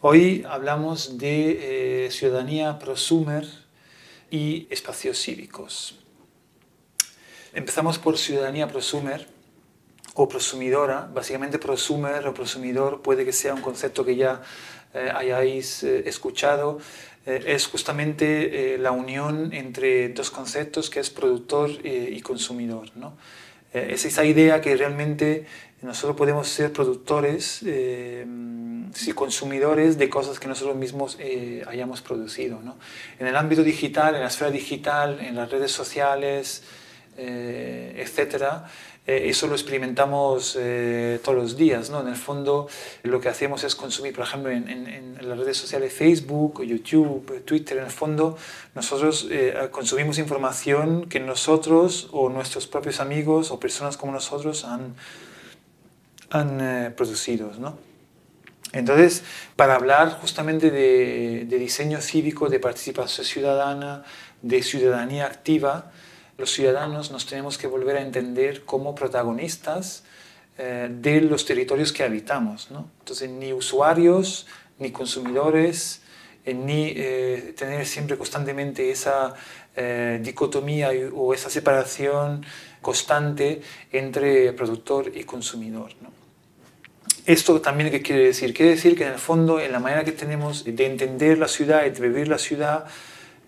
Hoy 0.00 0.46
hablamos 0.48 1.18
de 1.18 2.04
eh, 2.06 2.10
ciudadanía 2.12 2.78
prosumer 2.78 3.44
y 4.30 4.68
espacios 4.70 5.18
cívicos. 5.18 5.98
Empezamos 7.52 7.98
por 7.98 8.16
ciudadanía 8.16 8.68
prosumer 8.68 9.26
o 10.14 10.28
prosumidora. 10.28 11.10
Básicamente 11.12 11.58
prosumer 11.58 12.28
o 12.28 12.32
prosumidor 12.32 13.02
puede 13.02 13.24
que 13.24 13.32
sea 13.32 13.54
un 13.54 13.60
concepto 13.60 14.04
que 14.04 14.14
ya 14.14 14.40
eh, 14.94 15.10
hayáis 15.12 15.82
eh, 15.82 16.08
escuchado. 16.08 16.78
es 17.26 17.66
justamente 17.66 18.78
la 18.78 18.92
unión 18.92 19.52
entre 19.52 20.08
dos 20.10 20.30
conceptos 20.30 20.88
que 20.88 21.00
es 21.00 21.10
productor 21.10 21.70
y 21.84 22.22
consumidor. 22.22 22.88
¿no? 22.94 23.18
Es 23.72 24.04
esa 24.04 24.24
idea 24.24 24.60
que 24.60 24.76
realmente 24.76 25.46
nosotros 25.82 26.16
podemos 26.16 26.48
ser 26.48 26.72
productores 26.72 27.62
y 29.06 29.12
consumidores 29.12 29.98
de 29.98 30.08
cosas 30.08 30.38
que 30.38 30.48
nosotros 30.48 30.76
mismos 30.76 31.16
eh, 31.20 31.62
hayamos 31.66 32.00
producido. 32.00 32.60
¿no? 32.62 32.78
En 33.18 33.26
el 33.26 33.36
ámbito 33.36 33.62
digital, 33.62 34.14
en 34.14 34.22
la 34.22 34.28
esfera 34.28 34.50
digital, 34.50 35.20
en 35.20 35.34
las 35.36 35.50
redes 35.50 35.72
sociales, 35.72 36.62
eh, 37.16 37.94
etcétera, 37.98 38.66
eh, 39.08 39.28
eso 39.28 39.48
lo 39.48 39.54
experimentamos 39.54 40.56
eh, 40.60 41.18
todos 41.24 41.36
los 41.36 41.56
días. 41.56 41.90
¿no? 41.90 42.00
En 42.00 42.06
el 42.06 42.14
fondo, 42.14 42.68
lo 43.02 43.20
que 43.20 43.28
hacemos 43.28 43.64
es 43.64 43.74
consumir, 43.74 44.14
por 44.14 44.24
ejemplo, 44.24 44.52
en, 44.52 44.68
en, 44.68 44.86
en 44.86 45.28
las 45.28 45.36
redes 45.36 45.56
sociales 45.56 45.92
Facebook, 45.92 46.62
YouTube, 46.62 47.42
Twitter, 47.44 47.78
en 47.78 47.84
el 47.84 47.90
fondo, 47.90 48.38
nosotros 48.76 49.26
consumimos 49.72 50.18
información 50.18 51.08
que 51.08 51.18
nosotros 51.18 52.08
o 52.12 52.28
nuestros 52.28 52.68
propios 52.68 53.00
amigos 53.00 53.50
o 53.50 53.58
personas 53.58 53.96
como 53.96 54.12
nosotros 54.12 54.64
han, 54.64 54.94
han 56.30 56.94
producido. 56.94 57.50
¿no? 57.58 57.88
Entonces, 58.72 59.24
para 59.56 59.74
hablar 59.74 60.18
justamente 60.20 60.70
de, 60.70 61.46
diseño 61.58 62.00
cívico, 62.00 62.48
de 62.48 62.60
participación 62.60 63.26
ciudadana, 63.26 64.04
de 64.42 64.62
ciudadanía 64.62 65.26
activa, 65.26 65.90
los 66.38 66.52
ciudadanos 66.52 67.10
nos 67.10 67.26
tenemos 67.26 67.58
que 67.58 67.66
volver 67.66 67.96
a 67.96 68.00
entender 68.00 68.64
como 68.64 68.94
protagonistas 68.94 70.04
eh, 70.56 70.88
de 70.88 71.20
los 71.20 71.44
territorios 71.44 71.92
que 71.92 72.04
habitamos. 72.04 72.70
¿no? 72.70 72.88
Entonces, 73.00 73.28
ni 73.28 73.52
usuarios, 73.52 74.46
ni 74.78 74.92
consumidores, 74.92 76.00
eh, 76.46 76.54
ni 76.54 76.92
eh, 76.94 77.54
tener 77.56 77.84
siempre 77.84 78.16
constantemente 78.16 78.90
esa 78.90 79.34
dicotomía 80.20 80.90
o 81.14 81.32
esa 81.32 81.50
separación 81.50 82.44
constante 82.82 83.62
entre 83.92 84.52
productor 84.52 85.12
y 85.14 85.22
consumidor. 85.22 85.92
¿Esto 87.26 87.60
también 87.60 87.88
qué 87.92 88.02
quiere 88.02 88.24
decir? 88.24 88.52
Quiere 88.52 88.72
decir 88.72 88.96
que 88.96 89.04
en 89.04 89.12
el 89.12 89.20
fondo, 89.20 89.60
en 89.60 89.70
la 89.70 89.78
manera 89.78 90.02
que 90.02 90.10
tenemos 90.10 90.64
de 90.64 90.84
entender 90.84 91.38
la 91.38 91.46
ciudad 91.46 91.86
y 91.86 91.90
de 91.90 92.00
vivir 92.00 92.26
la 92.26 92.38
ciudad, 92.38 92.86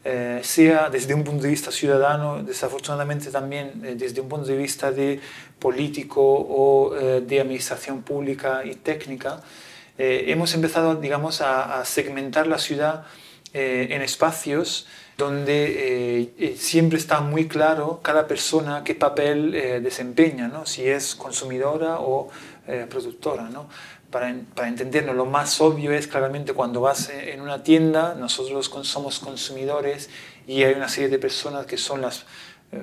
eh, 0.04 0.40
sea 0.42 0.88
desde 0.88 1.12
un 1.12 1.24
punto 1.24 1.42
de 1.42 1.50
vista 1.50 1.70
ciudadano, 1.70 2.42
desafortunadamente 2.42 3.30
también 3.30 3.82
eh, 3.84 3.94
desde 3.96 4.20
un 4.20 4.28
punto 4.28 4.46
de 4.46 4.56
vista 4.56 4.90
de 4.92 5.20
político 5.58 6.22
o 6.22 6.96
eh, 6.96 7.20
de 7.20 7.40
administración 7.40 8.02
pública 8.02 8.62
y 8.64 8.76
técnica, 8.76 9.42
hemos 10.02 10.54
empezado, 10.54 10.94
digamos, 10.94 11.42
a, 11.42 11.78
a 11.78 11.84
segmentar 11.84 12.46
la 12.46 12.56
ciudad 12.56 13.04
en 13.52 14.00
espacios 14.00 14.86
donde 15.18 16.32
siempre 16.56 16.96
está 16.96 17.20
muy 17.20 17.48
claro 17.48 18.00
cada 18.02 18.26
persona 18.26 18.82
qué 18.82 18.94
papel 18.94 19.52
desempeña, 19.82 20.48
¿no? 20.48 20.64
si 20.64 20.88
es 20.88 21.14
consumidora 21.14 22.00
o 22.00 22.30
eh, 22.70 22.86
productora. 22.88 23.48
¿no? 23.48 23.68
Para, 24.10 24.34
para, 24.54 24.68
entendernos, 24.68 25.14
lo 25.14 25.26
más 25.26 25.60
obvio 25.60 25.92
es 25.92 26.08
claramente 26.08 26.52
cuando 26.52 26.80
vas 26.80 27.10
en 27.10 27.40
una 27.40 27.62
tienda, 27.62 28.14
nosotros 28.14 28.70
somos 28.82 29.20
consumidores 29.20 30.10
y 30.46 30.64
hay 30.64 30.74
una 30.74 30.88
serie 30.88 31.08
de 31.08 31.18
personas 31.18 31.66
que 31.66 31.76
son 31.76 32.00
las, 32.00 32.26
eh, 32.72 32.82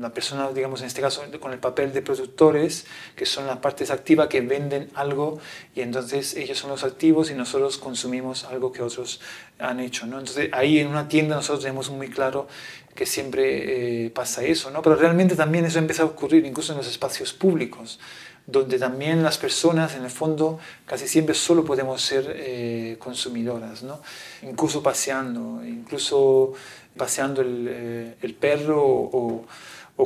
las 0.00 0.12
personas, 0.12 0.54
digamos 0.54 0.80
en 0.80 0.86
este 0.86 1.00
caso, 1.00 1.22
con 1.40 1.52
el 1.52 1.58
papel 1.58 1.92
de 1.92 2.02
productores, 2.02 2.86
que 3.14 3.26
son 3.26 3.46
las 3.46 3.58
partes 3.58 3.90
activas 3.90 4.28
que 4.28 4.40
venden 4.40 4.90
algo 4.94 5.38
y 5.74 5.80
entonces 5.80 6.34
ellos 6.36 6.58
son 6.58 6.70
los 6.70 6.84
activos 6.84 7.30
y 7.30 7.34
nosotros 7.34 7.78
consumimos 7.78 8.44
algo 8.44 8.72
que 8.72 8.82
otros 8.82 9.20
han 9.58 9.80
hecho. 9.80 10.06
¿no? 10.06 10.18
Entonces 10.18 10.50
ahí 10.52 10.78
en 10.78 10.88
una 10.88 11.08
tienda 11.08 11.36
nosotros 11.36 11.62
tenemos 11.62 11.90
muy 11.90 12.08
claro 12.08 12.46
que 12.94 13.06
siempre 13.06 14.06
eh, 14.06 14.10
pasa 14.10 14.42
eso, 14.42 14.70
¿no? 14.70 14.82
pero 14.82 14.96
realmente 14.96 15.36
también 15.36 15.64
eso 15.64 15.78
empieza 15.78 16.02
a 16.02 16.06
ocurrir 16.06 16.44
incluso 16.46 16.72
en 16.72 16.78
los 16.78 16.88
espacios 16.88 17.32
públicos 17.32 17.98
donde 18.46 18.78
también 18.78 19.22
las 19.24 19.38
personas, 19.38 19.96
en 19.96 20.04
el 20.04 20.10
fondo, 20.10 20.58
casi 20.86 21.08
siempre 21.08 21.34
solo 21.34 21.64
podemos 21.64 22.00
ser 22.00 22.32
eh, 22.36 22.96
consumidoras, 22.98 23.82
¿no? 23.82 24.00
incluso 24.42 24.82
paseando, 24.82 25.64
incluso 25.64 26.52
paseando 26.96 27.40
el, 27.42 27.66
eh, 27.68 28.36
perro 28.38 28.82
o, 28.84 29.46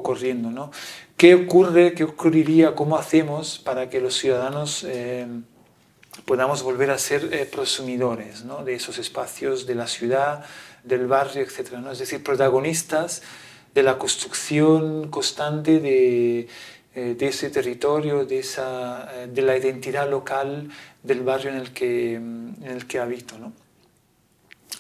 corriendo. 0.03 0.51
¿no? 0.51 0.71
¿Qué 1.19 1.35
ocurre, 1.35 1.93
qué 1.93 2.05
ocurriría, 2.05 2.75
cómo 2.75 2.97
hacemos 2.97 3.59
para 3.59 3.91
que 3.91 4.01
los 4.01 4.17
ciudadanos 4.17 4.85
eh, 4.85 5.27
podamos 6.25 6.63
volver 6.63 6.91
a 6.91 6.99
ser 6.99 7.51
prosumidores 7.51 8.45
¿no? 8.45 8.65
de 8.65 8.75
esos 8.75 8.99
espacios, 8.99 9.67
de 9.67 9.75
la 9.75 9.87
ciudad, 9.87 10.47
del 10.83 11.07
barrio, 11.07 11.43
etc.? 11.43 11.73
¿no? 11.73 11.93
Es 11.93 11.99
decir, 11.99 12.23
protagonistas 12.23 13.23
de 13.75 13.83
la 13.83 13.99
construcción 13.99 15.11
constante 15.11 15.79
de 15.79 16.49
eh, 16.93 17.15
de 17.17 17.29
ese 17.29 17.51
territorio, 17.51 18.25
de, 18.25 18.41
esa, 18.41 19.09
eh, 19.15 19.29
de 19.29 19.43
la 19.43 19.57
identidad 19.57 20.11
local 20.11 20.69
del 21.05 21.23
barrio 21.23 21.51
en 21.51 21.59
el 21.59 21.73
que, 21.73 22.19
mm, 22.19 22.65
en 22.65 22.71
el 22.73 22.87
que 22.89 22.99
habito. 22.99 23.39
¿no? 23.39 23.53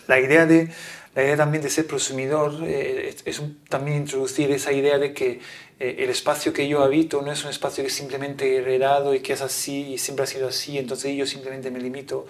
La, 0.08 0.18
idea 0.18 0.44
de, 0.44 0.72
la 1.14 1.22
idea 1.22 1.36
también 1.36 1.62
de 1.62 1.70
ser 1.70 1.86
prosumidor 1.86 2.64
eh, 2.64 3.14
es, 3.24 3.40
también 3.68 3.98
introducir 3.98 4.50
esa 4.50 4.72
idea 4.72 4.98
de 4.98 5.14
que 5.14 5.40
el 5.78 6.10
espacio 6.10 6.52
que 6.52 6.68
yo 6.68 6.82
habito 6.82 7.22
no 7.22 7.32
es 7.32 7.42
un 7.44 7.50
espacio 7.50 7.82
que 7.84 7.88
es 7.88 7.94
simplemente 7.94 8.56
heredado 8.56 9.14
y 9.14 9.20
que 9.20 9.32
es 9.32 9.40
así 9.40 9.92
y 9.94 9.98
siempre 9.98 10.24
ha 10.24 10.26
sido 10.26 10.48
así, 10.48 10.76
entonces 10.76 11.16
yo 11.16 11.24
simplemente 11.26 11.70
me 11.70 11.78
limito 11.78 12.26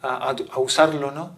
a, 0.00 0.30
a, 0.30 0.58
usarlo. 0.58 1.10
¿no? 1.10 1.36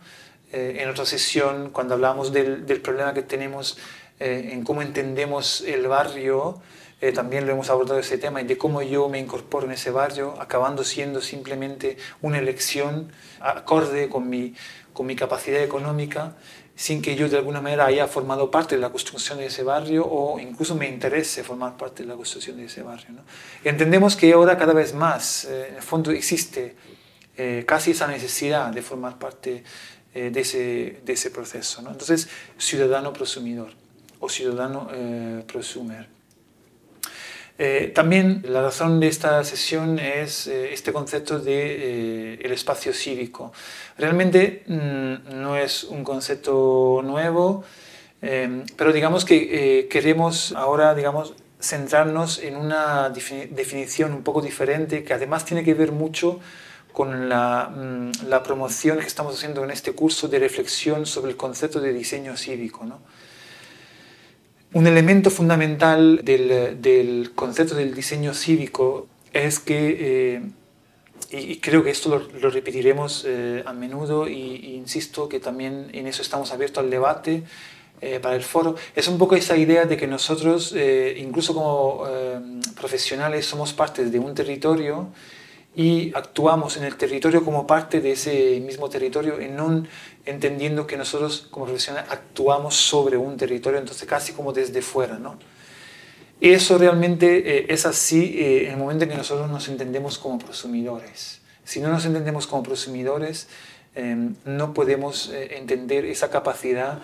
en 0.53 0.89
otra 0.89 1.05
sesión, 1.05 1.71
cuando 1.71 1.95
hablamos 1.95 2.33
del, 2.33 2.67
del 2.67 2.81
problema 2.81 3.13
que 3.15 3.23
tenemos 3.23 3.79
en 4.21 4.63
cómo 4.63 4.81
entendemos 4.81 5.63
el 5.63 5.89
barrio, 5.89 6.63
eh, 7.01 7.13
también 7.13 7.47
lo 7.47 7.53
hemos 7.53 7.69
abordado 7.69 8.01
ese 8.01 8.17
tema 8.17 8.43
de 8.43 8.57
cómo 8.57 8.81
yo 8.81 9.09
me 9.11 9.19
incorporo 9.19 9.67
en 9.67 9.73
ese 9.73 9.91
barrio, 9.91 10.35
acabando 10.41 10.83
siendo 10.83 11.21
simplemente 11.21 11.99
una 12.23 12.39
elección 12.39 13.13
acorde 13.41 14.09
con 14.09 14.31
mi, 14.31 14.55
con 14.95 15.05
mi 15.05 15.15
capacidad 15.15 15.63
económica, 15.63 16.37
sin 16.75 17.03
que 17.03 17.15
yo 17.15 17.29
de 17.29 17.37
alguna 17.37 17.61
manera 17.61 17.85
haya 17.85 18.07
formado 18.07 18.51
parte 18.51 18.77
de 18.77 18.81
la 18.81 18.91
construcción 18.91 19.39
de 19.39 19.47
ese 19.47 19.63
barrio 19.63 20.07
o 20.07 20.39
incluso 20.41 20.75
me 20.75 20.89
interese 20.89 21.45
formar 21.45 21.77
parte 21.77 22.03
de 22.03 22.09
la 22.09 22.15
construcción 22.15 22.57
de 22.57 22.65
ese 22.65 22.83
barrio. 22.83 23.11
¿no? 23.11 23.23
Entendemos 23.63 24.17
que 24.17 24.33
ahora 24.33 24.57
cada 24.57 24.73
vez 24.73 24.95
más, 24.95 25.45
eh, 25.45 25.69
en 25.69 25.77
el 25.77 25.83
fondo, 25.83 26.11
existe 26.13 26.77
eh, 27.37 27.65
casi 27.67 27.91
esa 27.91 28.07
necesidad 28.07 28.73
de 28.73 28.81
formar 28.81 29.19
parte 29.19 29.65
de, 30.15 30.41
ese, 30.41 31.03
de 31.05 31.13
ese 31.13 31.31
proceso. 31.31 31.83
¿no? 31.83 31.91
Entonces, 31.91 32.29
ciudadano 32.57 33.13
prosumidor 33.13 33.69
o 34.19 34.31
ciudadano 34.31 34.89
prosumer. 35.47 36.16
Eh, 37.59 37.91
también 37.95 38.43
la 38.47 38.61
razón 38.63 39.01
de 39.01 39.09
esta 39.09 39.43
sesión 39.45 39.99
es 39.99 40.47
eh, 40.47 40.75
este 40.75 40.93
concepto 40.93 41.39
de 41.39 42.35
el 42.35 42.53
espacio 42.53 42.93
cívico. 42.93 43.53
Realmente 43.97 44.65
mm, 44.67 45.41
no 45.41 45.57
es 45.57 45.85
un 45.85 46.05
concepto 46.05 47.01
nuevo, 47.05 47.65
pero 48.77 48.93
digamos 48.93 49.25
que 49.25 49.87
queremos 49.89 50.53
ahora, 50.53 50.95
digamos, 50.95 51.35
centrarnos 51.61 52.39
en 52.39 52.57
una 52.57 53.11
definición 53.11 54.13
un 54.13 54.23
poco 54.23 54.43
diferente 54.43 55.05
que 55.05 55.15
además 55.15 55.45
tiene 55.45 55.65
que 55.65 55.75
ver 55.75 55.93
mucho 55.93 56.41
con 56.93 57.29
la, 57.29 57.71
mm, 57.75 58.29
la, 58.29 58.43
promoción 58.43 58.99
que 58.99 59.07
estamos 59.07 59.37
haciendo 59.37 59.63
en 59.65 59.71
este 59.71 59.93
curso 59.93 60.29
de 60.29 60.39
reflexión 60.39 61.05
sobre 61.05 61.31
el 61.31 61.37
concepto 61.37 61.79
de 61.79 61.93
diseño 61.93 62.37
cívico. 62.37 62.85
¿no? 62.85 63.01
Un 64.73 64.87
elemento 64.87 65.31
fundamental 65.31 66.21
del, 66.23 66.81
del, 66.83 67.33
concepto 67.35 67.75
del 67.75 67.95
diseño 67.95 68.35
cívico 68.35 69.07
es 69.33 69.59
que, 69.61 69.97
eh, 70.01 70.43
y, 71.31 71.57
creo 71.59 71.85
que 71.85 71.91
esto 71.91 72.09
lo, 72.41 72.51
repetiremos 72.51 73.25
eh, 73.27 73.63
a 73.65 73.73
menudo, 73.73 74.29
y, 74.29 74.75
insisto 74.75 75.29
que 75.29 75.41
también 75.41 75.89
en 75.93 76.07
eso 76.07 76.23
estamos 76.23 76.53
abiertos 76.53 76.83
al 76.85 76.91
debate, 76.91 77.45
eh, 78.03 78.21
para 78.21 78.37
el 78.37 78.43
foro, 78.43 78.75
es 78.95 79.09
un 79.09 79.17
poco 79.17 79.37
esa 79.37 79.57
idea 79.57 79.87
de 79.87 79.97
que 79.97 80.07
nosotros, 80.07 80.75
incluso 81.17 81.55
como 81.55 82.05
profesionales, 82.79 83.47
somos 83.47 83.73
parte 83.73 84.05
de 84.05 84.19
un 84.19 84.35
territorio 84.35 85.09
y 85.77 86.11
actuamos 86.15 86.79
en 86.79 86.85
el 86.85 86.97
territorio 86.97 87.45
como 87.45 87.67
parte 87.67 88.01
de 88.01 88.13
ese 88.13 88.61
mismo 88.61 88.89
territorio 88.89 89.41
y 89.41 89.49
no 89.49 89.85
entendiendo 90.25 90.87
que 90.87 90.97
nosotros 90.97 91.47
como 91.51 91.67
profesionales 91.67 92.11
actuamos 92.11 92.75
sobre 92.75 93.19
un 93.19 93.37
territorio, 93.37 93.79
entonces 93.79 94.09
casi 94.09 94.33
como 94.33 94.55
desde 94.55 94.81
fuera. 94.81 95.19
¿no? 95.19 95.39
Eso 96.41 96.79
realmente 96.79 97.73
es 97.73 97.85
así 97.85 98.37
en 98.39 98.73
el 98.73 98.77
momento 98.79 99.05
en 99.05 99.11
que 99.11 99.17
nosotros 99.17 99.51
nos 99.51 99.69
entendemos 99.69 100.19
como 100.19 100.39
prosumidores. 100.39 101.43
Si 101.65 101.81
no 101.81 101.91
nos 101.91 102.07
entendemos 102.07 102.47
como 102.47 102.63
prosumidores, 102.63 103.49
no 104.47 104.73
podemos 104.73 105.31
entender 105.31 106.07
esa 106.07 106.31
capacidad 106.31 107.03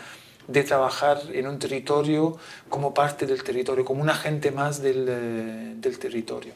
de 0.49 0.65
trabajar 0.65 1.21
en 1.33 1.47
un 1.47 1.59
territorio 1.59 2.37
como 2.69 2.95
parte 2.95 3.27
del 3.27 3.43
territorio, 3.43 3.85
como 3.85 4.03
un 4.03 4.11
agente 4.11 4.51
más 4.51 4.83
del, 4.83 5.07
eh, 5.09 5.75
del 5.77 5.99
territorio. 5.99 6.55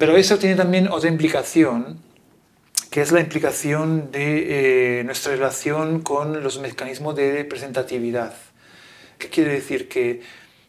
Pero 0.00 0.16
eso 0.16 0.38
tiene 0.38 0.56
también 0.56 0.88
otra 0.88 1.10
implicación, 1.10 2.00
que 2.90 3.02
es 3.02 3.12
la 3.12 3.20
implicación 3.20 4.10
de 4.10 5.00
eh, 5.00 5.04
nuestra 5.04 5.32
relación 5.32 6.00
con 6.00 6.42
los 6.42 6.58
mecanismos 6.58 7.14
de 7.16 7.32
representatividad. 7.34 8.32
¿Qué 9.18 9.28
quiere 9.28 9.52
decir? 9.52 9.90
Que, 9.90 10.22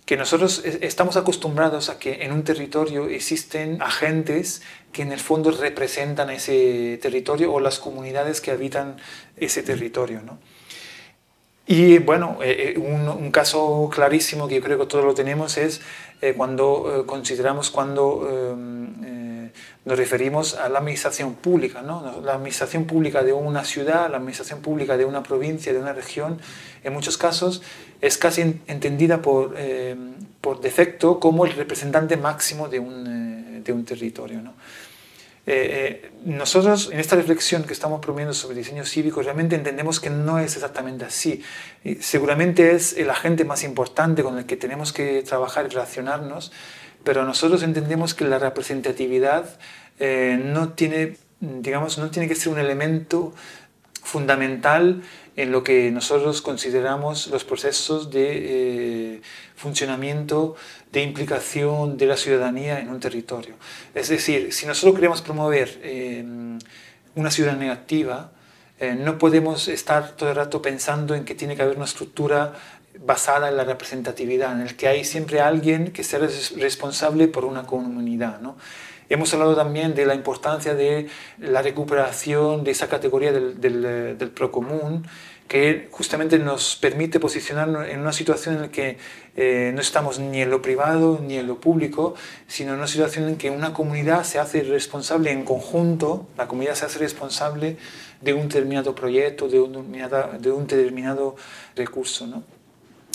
que 0.04 0.18
nosotros 0.18 0.66
estamos 0.66 1.16
acostumbrados 1.16 1.88
a 1.88 1.98
que 1.98 2.26
en 2.26 2.34
un 2.34 2.44
territorio 2.44 3.08
existen 3.08 3.82
agentes 3.82 4.64
que 4.92 5.04
en 5.04 5.14
el 5.14 5.22
fondo 5.22 5.52
representan 5.52 6.30
ese 6.30 7.00
territorio 7.02 7.54
o 7.54 7.62
las 7.62 7.80
comunidades 7.80 8.42
que 8.42 8.52
habitan 8.52 8.98
ese 9.38 9.64
territorio. 9.64 10.22
¿no? 10.22 10.40
Y 11.68 12.00
bueno, 12.00 12.40
eh, 12.44 12.74
eh, 12.76 12.80
un, 12.80 13.32
caso 13.32 13.90
clarísimo 13.94 14.50
que 14.50 14.56
yo 14.56 14.62
creo 14.62 14.78
que 14.78 14.88
todos 14.88 15.06
lo 15.06 15.14
tenemos 15.14 15.58
es 15.58 15.80
eh, 16.22 16.34
cuando 16.36 17.04
consideramos, 17.06 17.70
cuando 17.70 18.58
nos 19.84 19.98
referimos 19.98 20.54
a 20.56 20.70
la 20.70 20.80
administración 20.80 21.34
pública. 21.34 21.82
¿no? 21.82 22.22
La 22.22 22.34
administración 22.36 22.86
pública 22.86 23.24
de 23.24 23.34
una 23.34 23.66
ciudad, 23.66 24.10
la 24.10 24.18
administración 24.18 24.62
pública 24.62 24.96
de 24.98 25.06
una 25.06 25.24
provincia, 25.24 25.74
de 25.74 25.80
una 25.80 25.94
región, 25.94 26.40
en 26.84 26.94
muchos 26.94 27.18
casos 27.18 27.62
es 28.00 28.18
casi 28.18 28.42
entendida 28.68 29.22
por, 29.22 29.56
por 30.40 30.62
defecto 30.62 31.20
como 31.20 31.46
el 31.46 31.54
representante 31.54 32.18
máximo 32.18 32.68
de 32.70 32.80
un, 32.80 33.64
de 33.64 33.74
un 33.74 33.86
territorio. 33.86 34.42
¿no? 34.42 34.54
Eh, 35.48 36.02
eh, 36.04 36.12
nosotros 36.24 36.92
en 36.92 37.00
esta 37.00 37.16
reflexión 37.16 37.64
que 37.64 37.74
estamos 37.74 38.00
promoviendo 38.00 38.34
sobre 38.34 38.58
diseño 38.58 38.86
cívico 38.86 39.24
realmente 39.24 39.56
entendemos 39.56 40.00
que 40.00 40.12
no 40.12 40.38
es 40.38 40.56
exactamente 40.56 41.04
así. 41.04 41.44
seguramente 42.00 42.76
es 42.76 42.94
el 42.94 43.10
agente 43.10 43.44
más 43.44 43.64
importante 43.64 44.22
con 44.22 44.38
el 44.38 44.46
que 44.46 44.56
tenemos 44.56 44.94
que 44.94 45.24
trabajar 45.24 45.66
y 45.66 45.70
relacionarnos, 45.70 46.52
pero 47.04 47.26
nosotros 47.26 47.64
entendemos 47.64 48.14
que 48.14 48.26
la 48.26 48.38
representatividad 48.38 49.58
eh, 50.00 50.40
no, 50.40 50.74
tiene, 50.74 51.18
digamos, 51.40 51.98
no 51.98 52.12
tiene 52.12 52.28
que 52.28 52.36
ser 52.36 52.54
un 52.54 52.60
elemento 52.60 53.34
fundamental 54.04 55.02
en 55.38 55.52
lo 55.52 55.64
que 55.64 55.90
nosotros 55.90 56.44
consideramos 56.44 57.28
los 57.28 57.44
procesos 57.46 58.12
de 58.12 59.22
funcionamiento 59.56 60.56
de 60.92 61.02
implicación 61.02 61.98
de 61.98 62.06
la 62.06 62.18
ciudadanía 62.18 62.80
en 62.80 62.90
un 62.90 63.00
territorio. 63.00 63.56
Es 63.96 64.10
decir, 64.10 64.52
si 64.52 64.66
nosotros 64.66 64.96
queremos 64.96 65.22
promover 65.22 65.80
eh, 65.84 66.24
una 67.16 67.32
ciudadanía 67.32 67.72
activa, 67.72 68.32
eh, 68.80 68.96
no 68.96 69.18
podemos 69.18 69.68
estar 69.68 70.16
todo 70.16 70.30
el 70.30 70.36
rato 70.36 70.62
pensando 70.62 71.16
en 71.16 71.24
que 71.24 71.36
tiene 71.36 71.56
que 71.56 71.62
haber 71.62 71.76
una 71.78 71.86
estructura 71.86 72.54
basada 73.00 73.50
en 73.50 73.58
la 73.58 73.64
representatividad, 73.64 74.54
en 74.54 74.62
el 74.62 74.76
que 74.76 74.88
hay 74.88 75.06
siempre 75.06 75.40
alguien 75.40 75.92
que 75.92 76.04
sea 76.04 76.20
responsable 76.20 77.28
por 77.28 77.46
una 77.46 77.64
comunidad. 77.66 78.42
¿no? 78.42 78.58
Hemos 79.08 79.34
hablado 79.34 79.56
también 79.56 79.96
de 79.96 80.06
la 80.06 80.16
importancia 80.16 80.74
de 80.76 81.08
la 81.38 81.62
recuperación 81.62 82.64
de 82.64 82.72
esa 82.72 82.90
categoría 82.90 83.32
del, 83.32 83.62
del, 83.62 84.18
del 84.18 84.30
procomún, 84.30 85.06
que 85.48 85.90
justamente 85.92 86.40
nos 86.40 86.78
permite 86.78 87.20
posicionarnos 87.20 87.90
en 87.90 88.00
una 88.00 88.14
situación 88.14 88.56
en 88.56 88.62
la 88.62 88.72
que 88.72 88.98
eh, 89.36 89.72
no 89.74 89.80
estamos 89.80 90.20
ni 90.20 90.42
en 90.42 90.50
lo 90.50 90.62
privado 90.62 91.20
ni 91.26 91.38
en 91.38 91.48
lo 91.48 91.60
público, 91.60 92.16
sino 92.48 92.74
en 92.74 92.80
una 92.80 92.88
situación 92.88 93.30
en 93.30 93.38
que 93.38 93.50
una 93.50 93.74
comunidad 93.74 94.24
se 94.24 94.40
hace 94.40 94.64
responsable 94.64 95.32
en 95.32 95.46
conjunto, 95.46 96.28
la 96.38 96.48
comunidad 96.48 96.76
se 96.76 96.86
hace 96.86 97.00
responsable 97.00 97.78
de 98.20 98.34
un 98.34 98.50
determinado 98.50 98.94
proyecto, 98.94 99.48
de 99.48 99.60
un 99.60 99.72
determinado, 99.72 100.38
de 100.38 100.52
un 100.52 100.68
determinado 100.68 101.36
recurso. 101.76 102.28
¿no? 102.28 102.44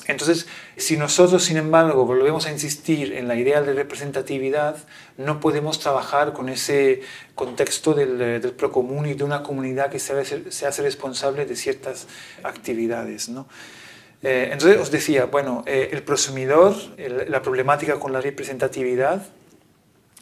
Entonces, 0.09 0.47
si 0.77 0.97
nosotros, 0.97 1.45
sin 1.45 1.59
embargo, 1.59 2.07
volvemos 2.07 2.47
a 2.47 2.53
insistir 2.53 3.13
en 3.13 3.29
la 3.29 3.37
idea 3.37 3.61
de 3.61 3.75
representatividad, 3.75 4.77
no 5.19 5.41
podemos 5.41 5.81
trabajar 5.81 6.33
con 6.33 6.49
ese 6.49 7.03
contexto 7.35 7.93
del, 7.93 8.19
del 8.19 8.53
procomún 8.53 9.07
y 9.07 9.15
de 9.15 9.25
una 9.25 9.43
comunidad 9.43 9.91
que 9.91 9.99
se 9.99 10.19
hace, 10.19 10.51
se 10.51 10.67
hace 10.67 10.83
responsable 10.83 11.45
de 11.45 11.57
ciertas 11.57 12.07
actividades. 12.43 13.29
¿no? 13.29 13.47
Eh, 14.23 14.51
entonces, 14.53 14.81
os 14.81 14.91
decía, 14.91 15.27
bueno, 15.27 15.63
eh, 15.67 15.91
el 15.93 16.03
prosumidor, 16.03 16.75
la 17.29 17.43
problemática 17.43 17.99
con 18.01 18.13
la 18.13 18.21
representatividad, 18.21 19.27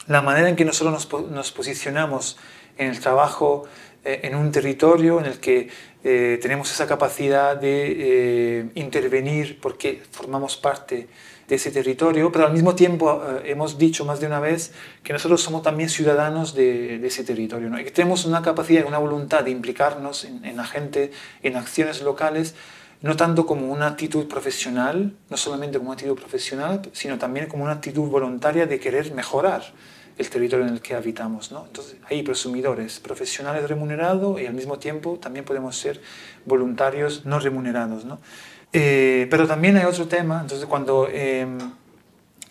la 0.06 0.20
manera 0.20 0.48
en 0.48 0.56
que 0.56 0.64
nosotros 0.64 0.92
nos, 0.92 1.30
nos 1.30 1.52
posicionamos 1.52 2.36
en 2.76 2.88
el 2.88 3.00
trabajo 3.00 3.64
eh, 4.04 4.20
en 4.24 4.34
un 4.34 4.52
territorio 4.52 5.18
en 5.18 5.26
el 5.26 5.40
que 5.40 5.68
eh, 6.02 6.38
tenemos 6.42 6.70
esa 6.70 6.86
capacidad 6.86 7.56
de 7.56 8.58
eh, 8.60 8.70
intervenir 8.74 9.58
porque 9.60 10.02
formamos 10.10 10.58
parte 10.58 11.08
de 11.48 11.54
ese 11.54 11.70
territorio, 11.70 12.30
pero 12.30 12.46
al 12.46 12.52
mismo 12.52 12.74
tiempo 12.74 13.22
hemos 13.44 13.76
dicho 13.76 14.06
más 14.06 14.18
de 14.18 14.26
una 14.26 14.40
vez 14.40 14.72
que 15.02 15.12
nosotros 15.12 15.42
somos 15.42 15.62
también 15.62 15.90
ciudadanos 15.90 16.54
de, 16.54 16.98
de 16.98 17.06
ese 17.06 17.22
territorio 17.22 17.68
¿no? 17.68 17.78
y 17.78 17.84
que 17.84 17.90
tenemos 17.90 18.24
una 18.24 18.40
capacidad, 18.40 18.86
una 18.86 18.96
voluntad 18.96 19.44
de 19.44 19.50
implicarnos 19.50 20.24
en, 20.24 20.42
en 20.44 20.56
la 20.56 20.64
gente, 20.64 21.10
en 21.42 21.56
acciones 21.56 22.00
locales, 22.00 22.54
no 23.04 23.16
tanto 23.16 23.44
como 23.44 23.70
una 23.70 23.86
actitud 23.86 24.26
profesional, 24.28 25.12
no 25.28 25.36
solamente 25.36 25.76
como 25.76 25.90
una 25.90 25.96
actitud 25.96 26.16
profesional, 26.16 26.80
sino 26.94 27.18
también 27.18 27.48
como 27.48 27.64
una 27.64 27.74
actitud 27.74 28.08
voluntaria 28.08 28.66
de 28.66 28.80
querer 28.80 29.12
mejorar 29.12 29.62
el 30.16 30.30
territorio 30.30 30.66
en 30.66 30.72
el 30.72 30.80
que 30.80 30.94
habitamos. 30.94 31.52
¿no? 31.52 31.66
Entonces, 31.66 31.96
hay 32.08 32.22
presumidores 32.22 33.00
profesionales 33.00 33.68
remunerados 33.68 34.40
y 34.40 34.46
al 34.46 34.54
mismo 34.54 34.78
tiempo 34.78 35.18
también 35.20 35.44
podemos 35.44 35.76
ser 35.76 36.00
voluntarios 36.46 37.26
no 37.26 37.40
remunerados. 37.40 38.06
¿no? 38.06 38.20
Eh, 38.72 39.26
pero 39.30 39.46
también 39.46 39.76
hay 39.76 39.84
otro 39.84 40.08
tema, 40.08 40.40
entonces 40.40 40.64
cuando 40.66 41.06
em, 41.12 41.58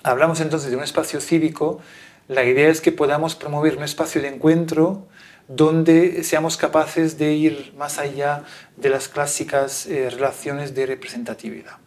hablamos 0.03 0.39
entonces 0.39 0.69
de 0.69 0.77
un 0.77 0.83
espacio 0.83 1.19
cívico, 1.19 1.81
la 2.27 2.43
idea 2.43 2.69
es 2.69 2.79
que 2.79 2.91
podamos 2.91 3.33
promover 3.33 3.75
un 3.75 3.83
espacio 3.83 4.21
de 4.21 4.27
encuentro 4.27 5.07
donde 5.47 6.23
seamos 6.23 6.57
capaces 6.57 7.17
de 7.17 7.33
ir 7.33 7.73
más 7.77 7.99
allá 7.99 8.43
de 8.77 8.89
las 8.89 9.07
clásicas 9.07 9.85
eh, 9.85 10.09
relaciones 10.09 10.73
de 10.73 10.85
representatividad. 10.85 11.77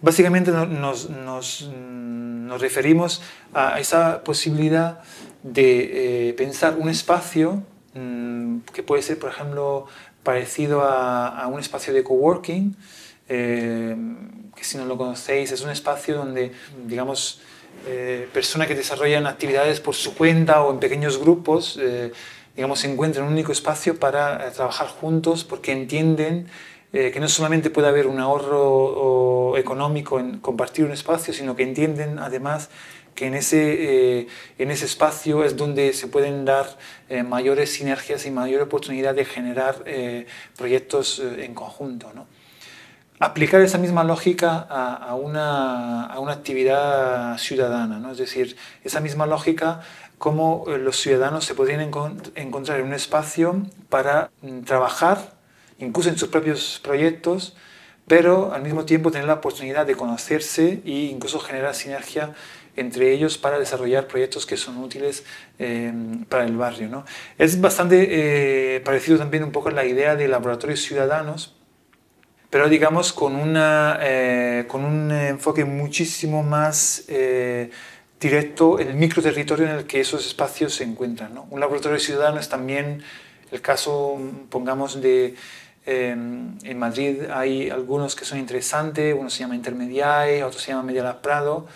Básicamente 0.00 0.50
nos, 0.50 1.08
nos, 1.08 1.62
nos 1.62 2.60
referimos 2.60 3.22
a 3.54 3.80
esa 3.80 4.22
posibilidad 4.22 5.00
de 5.42 6.28
eh, 6.28 6.32
pensar 6.34 6.76
un 6.78 6.88
espacio 6.88 7.62
mm, 7.94 8.60
que 8.72 8.82
puede 8.82 9.02
ser, 9.02 9.18
por 9.18 9.30
ejemplo, 9.30 9.86
parecido 10.22 10.82
a, 10.82 11.46
un 11.46 11.60
espacio 11.60 11.92
de 11.92 12.02
coworking, 12.02 12.76
eh, 13.28 13.96
que 14.56 14.64
si 14.64 14.76
no 14.76 14.86
lo 14.86 14.96
conocéis 14.96 15.52
es 15.52 15.62
un 15.62 15.70
espacio 15.70 16.16
donde, 16.16 16.52
digamos, 16.86 17.40
eh, 17.86 18.28
personas 18.32 18.68
que 18.68 18.74
desarrollan 18.74 19.26
actividades 19.26 19.80
por 19.80 19.94
su 19.94 20.14
cuenta 20.14 20.62
o 20.62 20.72
en 20.72 20.80
pequeños 20.80 21.18
grupos, 21.18 21.78
digamos, 22.54 22.80
se 22.80 22.90
encuentran 22.90 23.24
en 23.24 23.28
un 23.28 23.34
único 23.34 23.52
espacio 23.52 23.98
para 23.98 24.50
trabajar 24.52 24.88
juntos 24.88 25.44
porque 25.44 25.72
entienden 25.72 26.46
eh, 26.92 27.10
que 27.10 27.18
no 27.18 27.28
solamente 27.28 27.70
puede 27.70 27.88
haber 27.88 28.06
un 28.06 28.20
ahorro 28.20 29.56
económico 29.56 30.20
en 30.20 30.38
compartir 30.38 30.84
un 30.84 30.92
espacio, 30.92 31.34
sino 31.34 31.56
que 31.56 31.64
entienden 31.64 32.20
además 32.20 32.70
que 33.14 33.26
en 33.26 33.34
ese, 33.34 34.20
eh, 34.20 34.26
en 34.58 34.70
ese 34.70 34.84
espacio 34.84 35.44
es 35.44 35.56
donde 35.56 35.92
se 35.92 36.08
pueden 36.08 36.44
dar 36.44 36.66
eh, 37.08 37.22
mayores 37.22 37.72
sinergias 37.72 38.26
y 38.26 38.30
mayor 38.30 38.62
oportunidad 38.62 39.14
de 39.14 39.24
generar 39.24 39.82
eh, 39.86 40.26
proyectos 40.56 41.20
en 41.20 41.54
conjunto. 41.54 42.12
¿no? 42.14 42.26
Aplicar 43.20 43.60
esa 43.60 43.78
misma 43.78 44.02
lógica 44.02 44.66
a, 44.68 45.14
una, 45.14 46.04
a, 46.06 46.18
una, 46.18 46.32
actividad 46.32 47.38
ciudadana, 47.38 48.00
¿no? 48.00 48.10
es 48.10 48.18
decir, 48.18 48.56
esa 48.82 49.00
misma 49.00 49.26
lógica 49.26 49.82
cómo 50.18 50.64
los 50.66 50.96
ciudadanos 50.96 51.44
se 51.44 51.54
podrían 51.54 51.80
encontrar 51.80 52.80
en 52.80 52.86
un 52.86 52.94
espacio 52.94 53.62
para 53.88 54.30
mm, 54.42 54.60
trabajar, 54.60 55.32
incluso 55.78 56.08
en 56.08 56.18
sus 56.18 56.28
propios 56.28 56.80
proyectos, 56.82 57.54
pero 58.06 58.52
al 58.52 58.62
mismo 58.62 58.84
tiempo 58.84 59.10
tener 59.10 59.26
la 59.26 59.34
oportunidad 59.34 59.86
de 59.86 59.96
conocerse 59.96 60.82
e 60.84 60.90
incluso 60.90 61.40
generar 61.40 61.74
sinergia 61.74 62.34
entre 62.76 63.12
ellos 63.12 63.38
para 63.38 63.58
desarrollar 63.58 64.06
proyectos 64.06 64.46
que 64.46 64.56
son 64.56 64.78
útiles 64.78 65.24
eh, 65.58 65.92
para 66.28 66.44
el 66.44 66.56
barrio. 66.56 66.88
¿no? 66.88 67.04
Es 67.38 67.60
bastante 67.60 68.76
eh, 68.76 68.80
parecido 68.80 69.18
también 69.18 69.44
un 69.44 69.52
poco 69.52 69.68
a 69.68 69.72
la 69.72 69.84
idea 69.84 70.16
de 70.16 70.26
laboratorios 70.28 70.80
ciudadanos, 70.80 71.54
pero 72.54 72.68
digamos 72.68 73.12
con, 73.12 73.34
una, 73.34 73.98
eh, 74.00 74.66
con 74.68 74.84
un 74.84 75.10
enfoque 75.10 75.64
muchísimo 75.64 76.44
más 76.44 77.02
directo 78.20 78.78
en 78.78 78.86
el 78.86 78.94
microterritorio 78.94 79.66
en 79.66 79.72
el 79.72 79.86
que 79.86 79.98
esos 79.98 80.24
espacios 80.24 80.72
se 80.76 80.84
encuentran. 80.84 81.36
Un 81.50 81.58
laboratorio 81.58 81.98
ciudadano 81.98 82.38
es 82.38 82.48
también 82.48 83.02
el 83.50 83.60
caso, 83.60 84.20
pongamos, 84.50 85.02
de 85.02 85.34
en 85.84 86.78
Madrid 86.78 87.22
hay 87.28 87.70
algunos 87.70 88.14
que 88.14 88.24
son 88.24 88.38
interesantes, 88.38 89.16
uno 89.18 89.30
se 89.30 89.40
llama 89.40 89.56
Intermediae, 89.56 90.44
otro 90.44 90.60
se 90.60 90.70
llama 90.70 90.84
Media 90.84 91.20
Prado. 91.22 91.66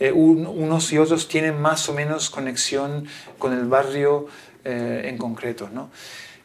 Eh, 0.00 0.12
unos 0.12 0.90
y 0.94 0.98
otros 0.98 1.28
tienen 1.28 1.60
más 1.60 1.90
o 1.90 1.92
menos 1.92 2.30
conexión 2.30 3.06
con 3.38 3.52
el 3.52 3.66
barrio 3.66 4.28
eh, 4.64 5.02
en 5.04 5.18
concreto. 5.18 5.68
¿no? 5.70 5.90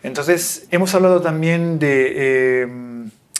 Entonces, 0.03 0.67
hemos 0.71 0.93
hablado 0.93 1.21
también 1.21 1.79
de, 1.79 2.61
em, 2.63 2.96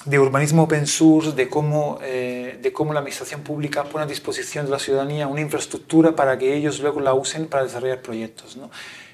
de 0.07 0.19
urbanismo 0.19 0.63
open 0.63 0.87
source, 0.87 1.33
de 1.33 1.49
cómo, 1.49 1.99
eh, 2.01 2.57
de 2.61 2.71
cómo 2.71 2.93
la 2.93 2.99
administración 2.99 3.41
pública 3.41 3.83
pone 3.83 4.05
a 4.05 4.07
disposición 4.07 4.65
de 4.65 4.71
la 4.71 4.79
ciudadanía 4.79 5.27
una 5.27 5.41
infraestructura 5.41 6.15
para 6.15 6.37
que 6.37 6.55
ellos 6.55 6.79
luego 6.79 7.01
la 7.01 7.13
usen 7.13 7.47
para 7.47 7.63
desarrollar 7.63 8.01
proyectos. 8.01 8.55
¿no? 8.55 8.71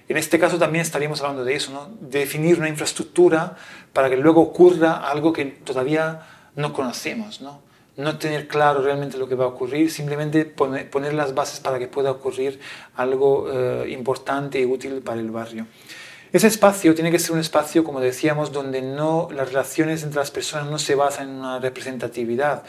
En 0.08 0.18
este 0.18 0.38
caso 0.38 0.60
también 0.60 0.84
estaríamos 0.84 1.20
hablando 1.22 1.44
de 1.44 1.56
eso, 1.56 1.72
¿no? 1.72 1.90
definir 2.00 2.60
una 2.60 2.70
infraestructura 2.70 3.58
para 3.92 4.08
que 4.08 4.18
luego 4.18 4.42
ocurra 4.42 5.10
algo 5.10 5.34
que 5.34 5.46
todavía 5.46 6.28
no 6.56 6.74
conocemos. 6.74 7.42
¿no? 7.42 7.60
no 7.98 8.18
tener 8.20 8.48
claro 8.48 8.84
realmente 8.84 9.18
lo 9.18 9.28
que 9.28 9.34
va 9.34 9.46
a 9.46 9.48
ocurrir, 9.48 9.90
simplemente 9.90 10.46
poner, 10.46 10.92
poner 10.92 11.16
las 11.16 11.34
bases 11.34 11.60
para 11.60 11.80
que 11.80 11.88
pueda 11.88 12.12
ocurrir 12.12 12.60
algo 12.96 13.48
eh, 13.52 13.90
importante 13.90 14.60
y 14.60 14.66
útil 14.66 15.02
para 15.02 15.20
el 15.20 15.32
barrio. 15.32 15.66
Ese 16.34 16.48
espacio 16.48 16.96
tiene 16.96 17.12
que 17.12 17.20
ser 17.20 17.34
un 17.34 17.40
espacio, 17.40 17.84
como 17.84 18.00
decíamos, 18.00 18.52
donde 18.52 18.82
no, 18.82 19.30
las 19.32 19.50
relaciones 19.50 20.02
entre 20.02 20.18
las 20.18 20.32
personas 20.32 20.68
no 20.68 20.80
se 20.80 20.96
basan 20.96 21.30
en 21.30 21.36
una 21.36 21.60
representatividad. 21.60 22.64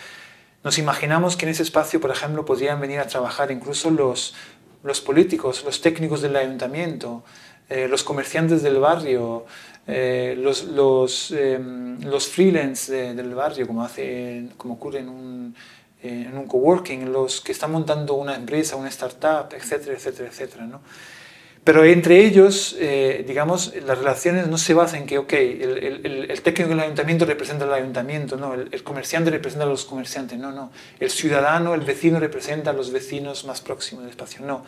Nos 0.62 0.76
imaginamos 0.76 1.38
que 1.38 1.46
en 1.46 1.52
ese 1.52 1.62
espacio, 1.62 1.98
por 1.98 2.10
ejemplo, 2.10 2.44
podrían 2.44 2.78
venir 2.78 3.00
a 3.00 3.06
trabajar 3.06 3.50
incluso 3.50 3.90
los, 3.90 4.34
los 4.82 5.00
políticos, 5.00 5.64
los 5.64 5.80
técnicos 5.80 6.20
del 6.20 6.36
ayuntamiento, 6.36 7.24
eh, 7.70 7.88
los 7.88 8.04
comerciantes 8.04 8.62
del 8.62 8.80
barrio, 8.80 9.46
eh, 9.86 10.34
los, 10.38 10.64
los, 10.64 11.30
em, 11.30 11.98
los 12.02 12.28
freelance 12.28 12.92
del 13.14 13.34
barrio, 13.34 13.66
como, 13.66 13.82
hace, 13.82 14.46
como 14.58 14.74
ocurre 14.74 14.98
en 14.98 15.08
un, 15.08 15.54
en 16.02 16.36
un 16.36 16.46
coworking, 16.46 17.10
los 17.10 17.40
que 17.40 17.52
están 17.52 17.72
montando 17.72 18.12
una 18.12 18.36
empresa, 18.36 18.76
una 18.76 18.90
startup, 18.90 19.54
etcétera, 19.56 19.94
etcétera, 19.94 20.28
etcétera. 20.28 20.66
¿no? 20.66 20.82
Pero 21.64 21.82
entre 21.82 22.26
ellos, 22.26 22.76
eh, 22.78 23.24
digamos, 23.26 23.74
las 23.86 23.96
relaciones 23.96 24.48
no 24.48 24.58
se 24.58 24.74
basan 24.74 25.00
en 25.00 25.06
que, 25.06 25.16
ok, 25.16 25.32
el, 25.32 25.78
el, 26.04 26.30
el, 26.30 26.42
técnico 26.42 26.68
del 26.68 26.80
ayuntamiento 26.80 27.24
representa 27.24 27.64
al 27.64 27.72
ayuntamiento, 27.72 28.36
no, 28.36 28.52
el, 28.52 28.82
comerciante 28.82 29.30
representa 29.30 29.64
a 29.64 29.68
los 29.68 29.86
comerciantes, 29.86 30.38
no, 30.38 30.52
no. 30.52 30.70
El 31.00 31.08
ciudadano, 31.08 31.72
el 31.72 31.80
vecino 31.80 32.20
representa 32.20 32.70
a 32.70 32.72
los 32.74 32.92
vecinos 32.92 33.46
más 33.46 33.62
próximos 33.62 34.04
del 34.04 34.10
espacio, 34.10 34.44
no. 34.44 34.66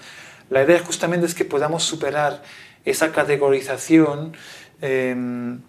La 0.49 0.63
idea 0.63 0.79
justamente 0.79 1.27
es 1.27 1.35
que 1.35 1.45
podamos 1.45 1.83
superar 1.83 2.43
esa 2.87 3.13
categorización. 3.13 4.35
Em, 4.81 5.61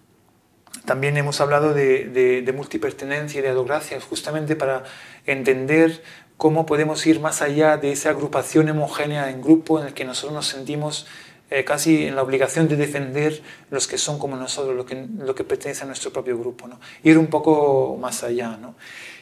también 0.85 1.17
hemos 1.17 1.41
hablado 1.41 1.73
de, 1.73 2.05
de, 2.07 2.41
de 2.41 2.53
multipertenencia 2.53 3.39
y 3.39 3.41
de 3.41 3.49
adocracia, 3.49 3.99
justamente 3.99 4.55
para 4.55 4.83
entender 5.25 6.01
cómo 6.37 6.65
podemos 6.65 7.05
ir 7.05 7.19
más 7.19 7.41
allá 7.41 7.77
de 7.77 7.91
esa 7.91 8.11
agrupación 8.11 8.69
homogénea 8.69 9.29
en 9.29 9.41
grupo 9.41 9.79
en 9.79 9.87
el 9.87 9.93
que 9.93 10.05
nosotros 10.05 10.33
nos 10.33 10.47
sentimos 10.47 11.07
eh, 11.49 11.63
casi 11.63 12.05
en 12.05 12.15
la 12.15 12.23
obligación 12.23 12.67
de 12.67 12.75
defender 12.75 13.41
los 13.71 13.87
que 13.87 13.97
son 13.97 14.19
como 14.19 14.35
nosotros, 14.35 14.75
lo 14.75 14.85
que, 14.85 15.07
lo 15.17 15.33
que 15.33 15.43
pertenece 15.43 15.83
a 15.83 15.87
nuestro 15.87 16.11
propio 16.11 16.37
grupo, 16.37 16.67
¿no? 16.67 16.79
ir 17.03 17.17
un 17.17 17.27
poco 17.27 17.97
más 17.99 18.23
allá. 18.23 18.57
¿no? 18.57 18.75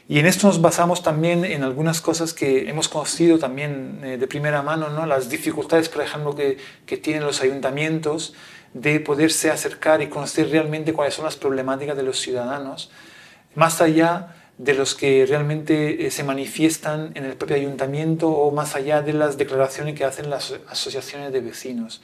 Y 0.10 0.20
en 0.20 0.26
esto 0.26 0.48
nos 0.48 0.60
basamos 0.60 1.04
también 1.04 1.46
en 1.46 1.64
algunas 1.64 2.02
cosas 2.02 2.34
que 2.34 2.68
hemos 2.70 2.90
conocido 2.90 3.40
también 3.40 4.02
eh, 4.04 4.18
de 4.18 4.28
primera 4.28 4.62
mano, 4.62 4.90
¿no? 4.90 5.06
las 5.06 5.30
dificultades, 5.30 5.88
por 5.88 6.04
ejemplo, 6.04 6.36
que, 6.36 6.58
que 6.86 6.98
tienen 6.98 7.24
los 7.24 7.42
ayuntamientos 7.42 8.34
de 8.74 9.00
poderse 9.00 9.52
acercar 9.52 10.02
y 10.02 10.08
conocer 10.08 10.50
realmente 10.50 10.92
cuáles 10.92 11.14
son 11.14 11.26
las 11.26 11.38
problemáticas 11.38 11.96
de 11.96 12.04
los 12.04 12.20
ciudadanos, 12.20 12.90
más 13.54 13.82
allá 13.82 14.35
de 14.58 14.74
los 14.74 14.96
que 14.96 15.26
realmente 15.28 16.06
eh, 16.06 16.12
se 16.12 16.24
manifiestan 16.24 17.12
en 17.16 17.26
el 17.26 17.34
propio 17.34 17.58
ayuntamiento 17.58 18.30
o 18.30 18.52
más 18.52 18.76
allá 18.76 19.02
de 19.02 19.14
las 19.14 19.38
declaraciones 19.38 19.96
que 19.96 20.06
hacen 20.06 20.30
las 20.30 20.56
asociaciones 20.70 21.34
de 21.34 21.42
vecinos. 21.42 22.02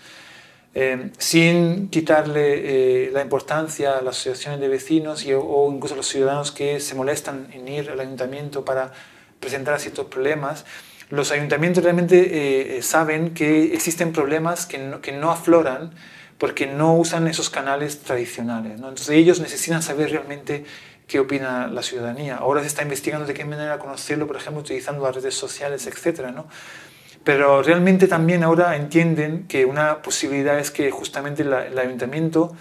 Eh, 0.74 1.12
sin 1.18 1.90
quitarle 1.90 3.08
eh, 3.08 3.12
la 3.12 3.22
importancia 3.22 3.98
a 3.98 4.02
las 4.02 4.18
asociaciones 4.18 4.62
de 4.62 4.70
vecinos 4.70 5.26
o 5.28 5.72
incluso 5.74 5.96
a 5.96 5.98
los 5.98 6.08
ciudadanos 6.08 6.52
que 6.52 6.80
se 6.80 6.96
molestan 6.96 7.48
en 7.54 7.68
ir 7.68 7.90
al 7.90 8.00
ayuntamiento 8.00 8.64
para 8.64 8.94
presentar 9.40 9.80
ciertos 9.80 10.06
problemas, 10.06 10.66
los 11.10 11.32
ayuntamientos 11.32 11.84
realmente 11.84 12.82
saben 12.84 13.34
que 13.34 13.74
existen 13.74 14.14
problemas 14.14 14.66
que 14.66 14.78
no, 14.78 15.02
que 15.02 15.12
no, 15.12 15.30
afloran 15.30 15.92
porque 16.38 16.68
no 16.68 16.96
usan 16.96 17.28
esos 17.28 17.50
canales 17.50 18.00
tradicionales. 18.00 18.74
Entonces 18.76 19.10
ellos 19.10 19.42
necesitan 19.42 19.84
saber 19.84 20.10
realmente 20.10 20.64
qué 21.12 21.20
opina 21.20 21.68
la 21.68 21.84
ciudadanía. 21.84 22.38
Ahora 22.38 22.62
se 22.62 22.68
está 22.68 22.84
investigando 22.84 23.28
de 23.28 23.34
qué 23.34 23.44
manera 23.44 23.78
conocerlo, 23.80 24.28
por 24.28 24.38
ejemplo, 24.38 24.62
utilizando 24.62 25.04
las 25.04 25.14
redes 25.14 25.36
sociales, 25.36 25.86
etc. 25.86 26.30
¿no? 26.34 26.48
Pero 27.26 27.62
realmente 27.62 28.08
también 28.08 28.44
ahora 28.44 28.78
entienden 28.78 29.46
que 29.50 29.66
una 29.66 30.02
posibilidad 30.02 30.58
es 30.58 30.72
que 30.72 30.90
justamente 30.90 31.44
el 31.44 31.78
ayuntamiento, 31.78 32.56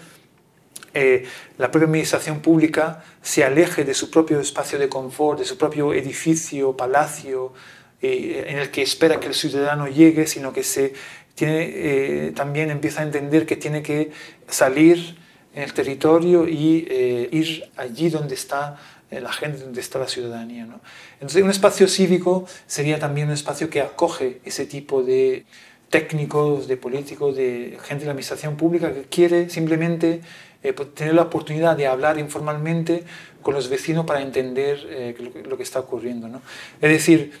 eh, 0.93 1.23
la 1.57 1.71
propia 1.71 1.85
administración 1.85 2.41
pública, 2.41 3.05
se 3.21 3.45
aleje 3.45 3.85
de 3.85 3.93
su 3.93 4.11
propio 4.11 4.41
espacio 4.41 4.77
de 4.77 4.89
confort, 4.89 5.39
de 5.39 5.45
su 5.45 5.57
propio 5.57 5.93
edificio, 5.93 6.75
palacio, 6.75 7.53
eh, 8.01 8.47
en 8.49 8.57
el 8.57 8.69
que 8.69 8.81
espera 8.81 9.21
que 9.21 9.27
el 9.27 9.33
ciudadano 9.33 9.87
llegue, 9.87 10.27
sino 10.27 10.51
que 10.51 10.63
se 10.63 10.93
tiene, 11.35 11.71
eh, 11.73 12.31
también 12.35 12.69
empieza 12.69 12.99
a 12.99 13.03
entender 13.03 13.45
que 13.45 13.55
tiene 13.55 13.81
que 13.81 14.11
salir 14.49 15.20
en 15.53 15.63
el 15.63 15.73
territorio 15.73 16.47
y 16.47 16.87
eh, 16.89 17.29
ir 17.31 17.69
allí 17.75 18.09
donde 18.09 18.35
está 18.35 18.77
eh, 19.09 19.19
la 19.19 19.31
gente, 19.31 19.59
donde 19.59 19.81
está 19.81 19.99
la 19.99 20.07
ciudadanía. 20.07 20.65
¿no? 20.65 20.79
Entonces, 21.15 21.43
un 21.43 21.49
espacio 21.49 21.87
cívico 21.87 22.45
sería 22.67 22.99
también 22.99 23.27
un 23.27 23.33
espacio 23.33 23.69
que 23.69 23.81
acoge 23.81 24.39
ese 24.45 24.65
tipo 24.65 25.03
de 25.03 25.45
técnicos, 25.89 26.67
de 26.67 26.77
políticos, 26.77 27.35
de 27.35 27.77
gente 27.83 28.01
de 28.01 28.05
la 28.05 28.11
administración 28.11 28.55
pública 28.55 28.93
que 28.93 29.03
quiere 29.03 29.49
simplemente 29.49 30.21
eh, 30.63 30.73
tener 30.73 31.15
la 31.15 31.23
oportunidad 31.23 31.75
de 31.75 31.87
hablar 31.87 32.17
informalmente 32.17 33.03
con 33.41 33.53
los 33.53 33.67
vecinos 33.69 34.05
para 34.05 34.21
entender 34.21 35.15
lo, 35.49 35.57
que 35.57 35.63
está 35.63 35.79
ocurriendo. 35.79 36.27
¿no? 36.27 36.41
Es 36.79 36.91
decir, 36.91 37.33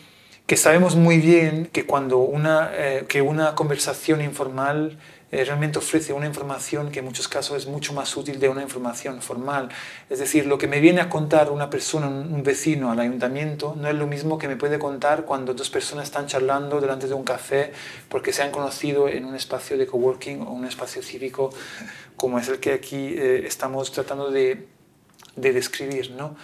que 0.47 0.57
sabemos 0.57 0.95
muy 0.95 1.19
bien 1.19 1.69
que 1.71 1.85
cuando 1.85 2.17
una, 2.17 2.71
que 3.07 3.21
una 3.21 3.53
conversación 3.53 4.19
informal 4.19 4.97
eh, 5.31 5.45
realmente 5.45 5.79
ofrece 5.79 6.11
una 6.11 6.25
información 6.25 6.91
que 6.91 6.99
en 6.99 7.05
muchos 7.05 7.29
casos 7.29 7.55
es 7.55 7.65
mucho 7.65 7.93
más 7.93 8.15
útil 8.17 8.39
de 8.39 8.49
una 8.49 8.61
información 8.61 9.21
formal. 9.21 9.69
Es 10.09 10.19
decir, 10.19 10.45
lo 10.45 10.57
que 10.57 10.67
me 10.67 10.81
viene 10.81 10.99
a 10.99 11.09
contar 11.09 11.49
una 11.51 11.69
persona, 11.69 12.07
un 12.07 12.43
vecino 12.43 12.91
al 12.91 12.99
ayuntamiento, 12.99 13.75
no 13.77 13.87
es 13.87 13.95
lo 13.95 14.07
mismo 14.07 14.37
que 14.37 14.49
me 14.49 14.57
puede 14.57 14.77
contar 14.77 15.23
cuando 15.23 15.53
dos 15.53 15.69
personas 15.69 16.05
están 16.05 16.27
charlando 16.27 16.81
delante 16.81 17.07
de 17.07 17.13
un 17.13 17.23
café 17.23 17.71
porque 18.09 18.33
se 18.33 18.43
han 18.43 18.51
conocido 18.51 19.07
en 19.07 19.23
un 19.23 19.35
espacio 19.35 19.77
de 19.77 19.87
coworking 19.87 20.41
o 20.41 20.51
un 20.51 20.65
espacio 20.65 21.01
cívico 21.01 21.49
como 22.17 22.37
es 22.37 22.49
el 22.49 22.59
que 22.59 22.73
aquí 22.73 23.15
eh, 23.17 23.43
estamos 23.47 23.91
tratando 23.91 24.29
de, 24.31 24.67
de 25.37 25.53
describir. 25.53 26.11
¿no? 26.11 26.35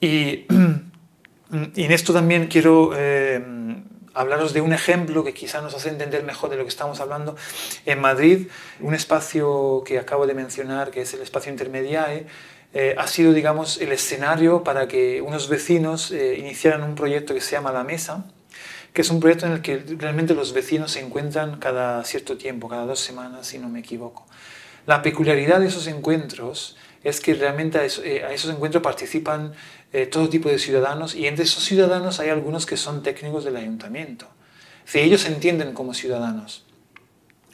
Y, 0.00 0.46
y, 1.74 1.84
en 1.84 1.92
esto 1.92 2.12
también 2.12 2.46
quiero... 2.46 2.92
Eh, 2.94 3.82
hablaros 4.14 4.52
de 4.52 4.60
un 4.60 4.72
ejemplo 4.72 5.24
que 5.24 5.34
quizá 5.34 5.60
nos 5.60 5.74
hace 5.74 5.88
entender 5.88 6.22
mejor 6.22 6.50
de 6.50 6.56
lo 6.56 6.62
que 6.62 6.68
estamos 6.68 7.00
hablando. 7.00 7.36
En 7.84 8.00
Madrid, 8.00 8.48
un 8.80 8.94
espacio 8.94 9.82
que 9.84 9.98
acabo 9.98 10.26
de 10.26 10.34
mencionar, 10.34 10.90
que 10.90 11.02
es 11.02 11.12
el 11.14 11.20
espacio 11.20 11.52
Intermediae, 11.52 12.26
eh, 12.72 12.94
ha 12.98 13.06
sido, 13.06 13.32
digamos, 13.32 13.80
el 13.80 13.92
escenario 13.92 14.64
para 14.64 14.88
que 14.88 15.22
unos 15.22 15.48
vecinos 15.48 16.10
eh, 16.10 16.36
iniciaran 16.38 16.82
un 16.82 16.94
proyecto 16.94 17.34
que 17.34 17.40
se 17.40 17.52
llama 17.52 17.70
La 17.70 17.84
Mesa, 17.84 18.24
que 18.92 19.02
es 19.02 19.10
un 19.10 19.20
proyecto 19.20 19.46
en 19.46 19.52
el 19.52 19.62
que 19.62 19.84
realmente 19.98 20.34
los 20.34 20.52
vecinos 20.52 20.92
se 20.92 21.00
encuentran 21.00 21.58
cada 21.58 22.02
cierto 22.04 22.36
tiempo, 22.36 22.68
cada 22.68 22.86
dos 22.86 23.00
semanas, 23.00 23.46
si 23.46 23.58
no 23.58 23.68
me 23.68 23.80
equivoco. 23.80 24.26
La 24.86 25.02
peculiaridad 25.02 25.60
de 25.60 25.66
esos 25.66 25.86
encuentros 25.86 26.76
es 27.04 27.20
que 27.20 27.34
realmente 27.34 27.78
a, 27.78 27.84
eh, 27.86 28.26
esos 28.32 28.50
encuentros 28.50 28.82
participan 28.82 29.52
eh, 29.94 30.06
todo 30.06 30.28
tipo 30.28 30.48
de 30.48 30.58
ciudadanos 30.58 31.14
y 31.14 31.26
entre 31.26 31.44
esos 31.44 31.64
ciudadanos 31.64 32.20
hay 32.20 32.28
algunos 32.28 32.66
que 32.66 32.76
son 32.76 33.02
técnicos 33.02 33.44
del 33.44 33.56
ayuntamiento. 33.56 34.26
Si 34.84 34.98
ellos 34.98 35.22
se 35.22 35.28
entienden 35.28 35.72
como 35.72 35.94
ciudadanos 35.94 36.66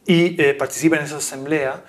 y 0.06 0.40
eh, 0.42 0.54
participan 0.54 1.00
en 1.00 1.04
esa 1.04 1.18
asamblea, 1.18 1.84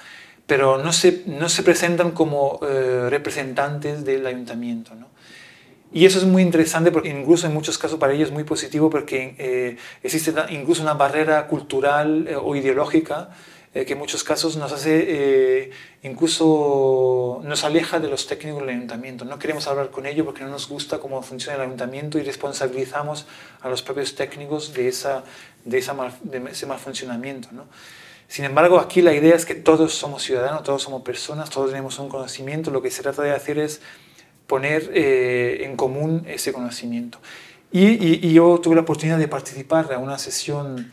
pero 0.46 0.78
no 0.78 0.92
se, 0.92 1.24
no 1.26 1.48
se 1.48 1.64
presentan 1.64 2.12
como 2.12 2.60
representantes 2.62 4.04
del 4.04 4.28
ayuntamiento. 4.28 4.94
¿no? 4.94 5.08
Y 5.94 6.06
eso 6.06 6.20
es 6.20 6.26
muy 6.26 6.42
interesante 6.42 6.92
porque 6.92 7.08
incluso 7.08 7.48
en 7.48 7.54
muchos 7.54 7.78
casos 7.78 7.98
para 7.98 8.12
ellos 8.12 8.28
es 8.28 8.34
muy 8.34 8.44
positivo 8.44 8.90
porque 8.90 9.78
existe 10.04 10.34
incluso 10.50 10.82
una 10.82 10.96
barrera 10.96 11.48
cultural 11.48 12.28
o 12.44 12.54
ideológica 12.58 13.30
eh, 13.74 13.86
que 13.86 13.94
en 13.94 14.00
muchos 14.00 14.24
casos 14.24 14.58
nos 14.58 14.74
hace, 14.74 15.06
eh, 15.08 15.72
incluso 16.04 17.40
nos 17.44 17.64
aleja 17.64 18.00
de 18.00 18.10
los 18.10 18.28
técnicos 18.28 18.62
del 18.62 18.70
ayuntamiento. 18.70 19.24
No 19.24 19.40
queremos 19.40 19.66
hablar 19.68 19.92
con 19.92 20.06
ellos 20.06 20.26
porque 20.26 20.44
no 20.44 20.50
nos 20.50 20.68
gusta 20.68 21.00
cómo 21.00 21.22
funciona 21.22 21.56
el 21.56 21.62
ayuntamiento 21.62 22.20
y 22.20 22.24
responsabilizamos 22.24 23.26
a 23.62 23.70
los 23.70 23.82
propios 23.82 24.14
técnicos 24.16 24.74
de, 24.74 24.90
esa, 24.90 25.24
de, 25.64 25.78
esa 25.78 25.96
de 26.22 26.52
ese 26.52 26.66
mal 26.66 26.80
funcionamiento. 26.80 27.48
¿no? 27.54 27.66
Sin 28.28 28.44
embargo, 28.44 28.80
aquí 28.80 29.02
la 29.02 29.14
idea 29.14 29.36
es 29.36 29.46
que 29.46 29.56
todos 29.56 29.94
somos 29.94 30.24
ciudadanos, 30.24 30.64
todos 30.64 30.82
somos 30.82 31.02
personas, 31.02 31.50
todos 31.50 31.70
tenemos 31.70 31.98
un 32.00 32.10
conocimiento. 32.10 32.72
Lo 32.72 32.82
que 32.82 32.92
se 32.92 33.02
trata 33.02 33.24
de 33.24 33.32
hacer 33.32 33.58
es 33.58 33.82
poner 34.48 34.92
eh, 34.94 35.66
en 35.66 35.78
común 35.78 36.26
ese 36.28 36.52
conocimiento. 36.52 37.20
Y, 37.72 37.88
y, 37.88 38.20
y, 38.22 38.34
yo 38.34 38.60
tuve 38.62 38.76
la 38.76 38.82
oportunidad 38.82 39.18
de 39.18 39.30
participar 39.30 39.94
a 39.94 39.98
una 39.98 40.18
sesión 40.18 40.92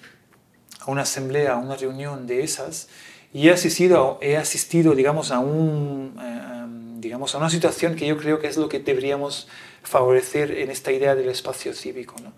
a 0.89 0.91
una 0.91 1.03
asamblea, 1.03 1.53
a 1.53 1.57
una 1.59 1.77
reunión 1.77 2.27
de 2.27 2.43
esas, 2.43 2.89
y 3.33 3.49
he 3.49 3.53
asistido, 3.53 4.19
he 4.23 4.37
asistido 4.39 4.95
digamos, 4.95 5.31
a, 5.31 5.39
un, 5.39 6.19
eh, 6.19 7.01
digamos, 7.01 7.35
a 7.35 7.39
una 7.39 7.51
situación 7.51 7.95
que 7.95 8.07
yo 8.07 8.17
creo 8.17 8.39
que 8.39 8.47
es 8.47 8.57
lo 8.57 8.71
que 8.71 8.81
deberíamos 8.81 9.49
favorecer 9.83 10.51
en 10.51 10.71
esta 10.71 10.91
idea 10.91 11.15
del 11.15 11.29
espacio 11.29 11.75
cívico. 11.75 12.15
¿no? 12.23 12.33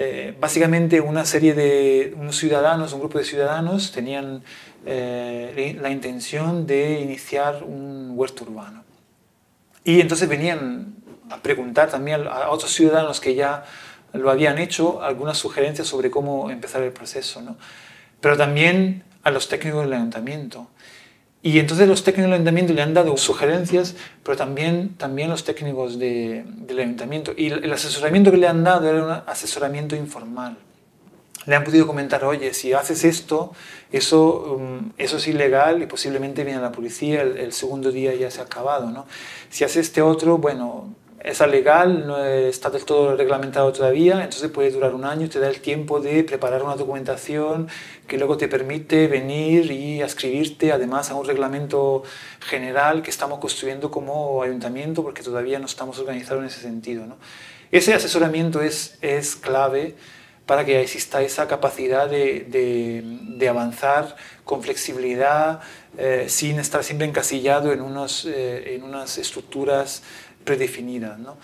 Eh, 0.00 0.36
básicamente 0.40 1.00
una 1.00 1.24
serie 1.24 1.54
de 1.54 2.14
unos 2.18 2.36
ciudadanos, 2.36 2.92
un 2.92 3.00
grupo 3.00 3.18
de 3.18 3.24
ciudadanos 3.24 3.92
tenían 3.92 4.42
eh, 4.84 5.78
la 5.80 5.90
intención 5.90 6.66
de 6.66 7.00
iniciar 7.00 7.62
un 7.62 8.12
huerto 8.16 8.42
urbano. 8.42 8.82
Y 9.84 10.00
entonces 10.00 10.28
venían 10.28 10.96
a 11.30 11.36
preguntar 11.38 11.90
también 11.90 12.26
a 12.26 12.50
otros 12.50 12.72
ciudadanos 12.72 13.20
que 13.20 13.36
ya 13.36 13.64
lo 14.14 14.30
habían 14.30 14.58
hecho 14.58 15.02
algunas 15.02 15.38
sugerencias 15.38 15.86
sobre 15.86 16.10
cómo 16.10 16.50
empezar 16.50 16.82
el 16.82 16.92
proceso, 16.92 17.42
¿no? 17.42 17.56
pero 18.20 18.36
también 18.36 19.04
a 19.22 19.30
los 19.30 19.48
técnicos 19.48 19.82
del 19.82 19.92
ayuntamiento. 19.92 20.68
Y 21.42 21.58
entonces 21.58 21.86
los 21.86 22.04
técnicos 22.04 22.30
del 22.30 22.34
ayuntamiento 22.34 22.72
le 22.72 22.80
han 22.80 22.94
dado 22.94 23.16
sugerencias, 23.18 23.96
pero 24.22 24.34
también, 24.34 24.94
también 24.96 25.28
los 25.28 25.44
técnicos 25.44 25.98
de, 25.98 26.44
del 26.46 26.78
ayuntamiento. 26.78 27.34
Y 27.36 27.48
el 27.48 27.70
asesoramiento 27.70 28.30
que 28.30 28.38
le 28.38 28.48
han 28.48 28.64
dado 28.64 28.88
era 28.88 29.04
un 29.04 29.10
asesoramiento 29.26 29.94
informal. 29.94 30.56
Le 31.44 31.54
han 31.54 31.64
podido 31.64 31.86
comentar, 31.86 32.24
oye, 32.24 32.54
si 32.54 32.72
haces 32.72 33.04
esto, 33.04 33.52
eso, 33.92 34.56
um, 34.56 34.92
eso 34.96 35.18
es 35.18 35.28
ilegal 35.28 35.82
y 35.82 35.86
posiblemente 35.86 36.44
viene 36.44 36.62
la 36.62 36.72
policía, 36.72 37.20
el, 37.20 37.36
el, 37.36 37.52
segundo 37.52 37.92
día 37.92 38.14
ya 38.14 38.30
se 38.30 38.40
ha 38.40 38.44
acabado. 38.44 38.90
¿no? 38.90 39.06
Si 39.50 39.64
haces 39.64 39.88
este 39.88 40.00
otro, 40.00 40.38
bueno, 40.38 40.94
es 41.24 41.40
legal, 41.40 42.06
no 42.06 42.22
está 42.22 42.68
del 42.68 42.84
todo 42.84 43.16
reglamentado 43.16 43.72
todavía, 43.72 44.22
entonces 44.22 44.50
puede 44.50 44.70
durar 44.70 44.94
un 44.94 45.06
año, 45.06 45.26
te 45.30 45.40
da 45.40 45.48
el 45.48 45.60
tiempo 45.60 45.98
de 45.98 46.22
preparar 46.22 46.62
una 46.62 46.76
documentación 46.76 47.66
que 48.06 48.18
luego 48.18 48.36
te 48.36 48.46
permite 48.46 49.08
venir 49.08 49.70
y 49.70 50.02
escribirte 50.02 50.70
además 50.70 51.10
a 51.10 51.14
un 51.14 51.26
reglamento 51.26 52.02
general 52.40 53.00
que 53.00 53.08
estamos 53.08 53.38
construyendo 53.38 53.90
como 53.90 54.42
ayuntamiento 54.42 55.02
porque 55.02 55.22
todavía 55.22 55.58
no 55.58 55.64
estamos 55.64 55.98
organizados 55.98 56.42
en 56.42 56.48
ese 56.48 56.60
sentido. 56.60 57.06
¿no? 57.06 57.16
Ese 57.72 57.94
asesoramiento 57.94 58.60
es, 58.60 58.98
es 59.00 59.34
clave 59.34 59.94
para 60.44 60.66
que 60.66 60.82
exista 60.82 61.22
esa 61.22 61.48
capacidad 61.48 62.06
de, 62.06 62.40
de, 62.40 63.02
de 63.02 63.48
avanzar 63.48 64.14
con 64.44 64.62
flexibilidad, 64.62 65.60
eh, 65.96 66.26
sin 66.28 66.58
estar 66.58 66.84
siempre 66.84 67.06
encasillado 67.06 67.72
en, 67.72 67.80
unos, 67.80 68.26
eh, 68.26 68.74
en 68.74 68.82
unas 68.82 69.16
estructuras 69.16 70.02
predefinidas. 70.44 71.18
¿no? 71.18 71.36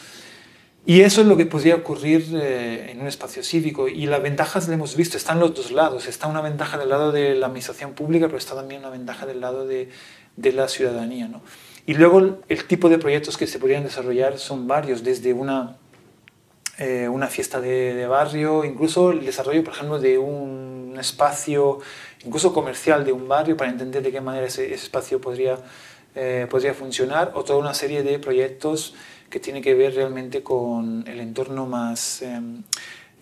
Y 0.87 1.03
eso 1.03 1.21
es 1.21 1.27
lo 1.27 1.37
que 1.37 1.47
podría 1.47 1.77
ocurrir 1.77 2.27
eh, 2.35 2.91
en 2.93 3.01
un 3.01 3.07
espacio 3.07 3.43
cívico. 3.43 3.89
Y 3.89 4.07
las 4.07 4.23
ventajas 4.23 4.65
las 4.67 4.75
hemos 4.75 4.97
visto, 4.97 5.17
están 5.17 5.41
los 5.41 5.55
dos 5.55 5.73
lados. 5.73 6.07
Está 6.07 6.27
una 6.27 6.41
ventaja 6.41 6.79
del 6.79 6.89
lado 6.89 7.13
de 7.13 7.35
la 7.35 7.47
administración 7.47 7.93
pública, 7.95 8.27
pero 8.27 8.39
está 8.39 8.55
también 8.55 8.81
una 8.81 8.91
ventaja 8.91 9.27
del 9.27 9.41
lado 9.41 9.67
de, 9.67 9.91
de 10.37 10.53
la 10.53 10.69
ciudadanía. 10.69 11.29
¿no? 11.29 11.43
Y 11.87 11.95
luego 11.95 12.39
el 12.49 12.65
tipo 12.65 12.89
de 12.89 12.99
proyectos 12.99 13.37
que 13.37 13.47
se 13.47 13.59
podrían 13.59 13.85
desarrollar 13.85 14.39
son 14.39 14.67
varios, 14.67 15.03
desde 15.03 15.33
una, 15.33 15.77
eh, 16.79 17.09
una 17.09 17.27
fiesta 17.27 17.61
de, 17.61 18.07
barrio, 18.07 18.65
incluso 18.65 19.11
el 19.11 19.25
desarrollo, 19.25 19.65
por 19.65 19.75
ejemplo, 19.75 19.99
de 19.99 20.19
un 20.19 20.97
espacio, 20.99 21.79
incluso 22.25 22.53
comercial 22.53 23.05
de 23.05 23.13
un 23.13 23.29
barrio, 23.29 23.57
para 23.57 23.71
entender 23.71 24.03
de 24.03 24.13
qué 24.13 24.21
manera 24.21 24.47
ese 24.47 24.73
espacio 24.73 25.21
podría 25.21 25.59
eh, 26.15 26.47
podría 26.51 26.75
funcionar 26.75 27.33
o 27.35 27.45
toda 27.45 27.59
una 27.59 27.75
serie 27.75 28.03
de 28.03 28.19
proyectos 28.19 28.95
que 29.29 29.41
tienen 29.41 29.63
que 29.63 29.75
ver 29.75 29.95
realmente 29.95 30.43
con 30.43 31.05
el 31.07 31.21
entorno 31.21 31.67
más, 31.67 32.23
eh, 32.23 32.41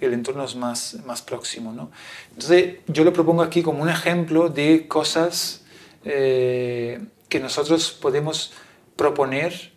el 0.01 0.14
entorno 0.14 0.46
más, 0.57 0.96
más 1.05 1.22
próximo. 1.22 1.72
¿no? 1.72 1.90
Entonces 2.31 2.77
yo 2.87 3.05
lo 3.05 3.12
propongo 3.12 3.42
aquí 3.42 3.62
como 3.62 3.83
un 3.83 3.88
ejemplo 3.88 4.48
de 4.48 4.88
cosas 4.88 5.62
eh, 6.05 7.01
que 7.29 7.40
nosotros 7.40 7.90
podemos 7.90 8.53
proponer 8.96 9.72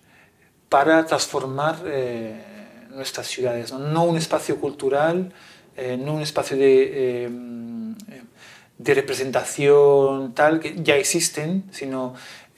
para 0.69 1.05
transformar 1.05 1.79
eh, 1.85 2.41
nuestras 2.91 3.27
ciudades. 3.27 3.71
¿no? 3.71 3.79
no 3.79 4.03
un 4.03 4.17
espacio 4.17 4.57
cultural, 4.57 5.33
eh, 5.75 5.97
no 5.97 6.13
un 6.13 6.21
espacio 6.21 6.55
de, 6.57 7.29
de 8.77 8.93
representación 8.93 10.33
tal, 10.33 10.59
que 10.59 10.75
ya 10.81 10.95
existen, 10.95 11.65
sino 11.71 12.13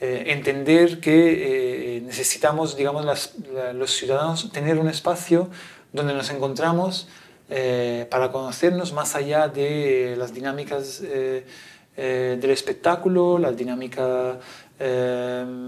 eh, 0.06 0.32
entender 0.32 1.00
que 1.00 1.96
eh, 1.96 2.00
necesitamos, 2.02 2.76
digamos, 2.76 3.06
las, 3.06 3.32
los 3.72 3.90
ciudadanos 3.90 4.52
tener 4.52 4.78
un 4.78 4.90
espacio 4.90 5.48
donde 5.94 6.12
nos 6.12 6.28
encontramos 6.28 7.08
eh, 7.48 8.06
para 8.10 8.30
conocernos 8.30 8.92
más 8.92 9.14
allá 9.14 9.48
de 9.48 10.14
las 10.18 10.34
dinámicas 10.34 11.00
del 11.00 12.50
espectáculo, 12.50 13.38
las 13.38 13.56
dinámicas 13.56 14.36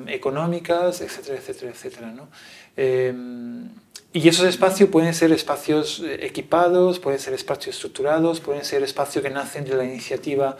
económicas, 0.09 1.01
etcétera, 1.01 1.39
etcétera, 1.39 1.71
etcétera. 1.71 2.13
¿no? 2.13 2.29
y 4.13 4.29
esos 4.29 4.47
espacios 4.47 4.91
pueden 4.91 5.15
ser 5.15 5.33
espacios 5.33 6.03
equipados, 6.19 6.99
pueden 6.99 7.21
ser 7.21 7.33
espacios 7.33 7.77
estructurados, 7.77 8.41
pueden 8.41 8.65
ser 8.67 8.83
espacios 8.83 9.25
que 9.25 9.31
nacen 9.31 9.65
de 9.65 9.77
la 9.77 9.85
iniciativa 9.85 10.59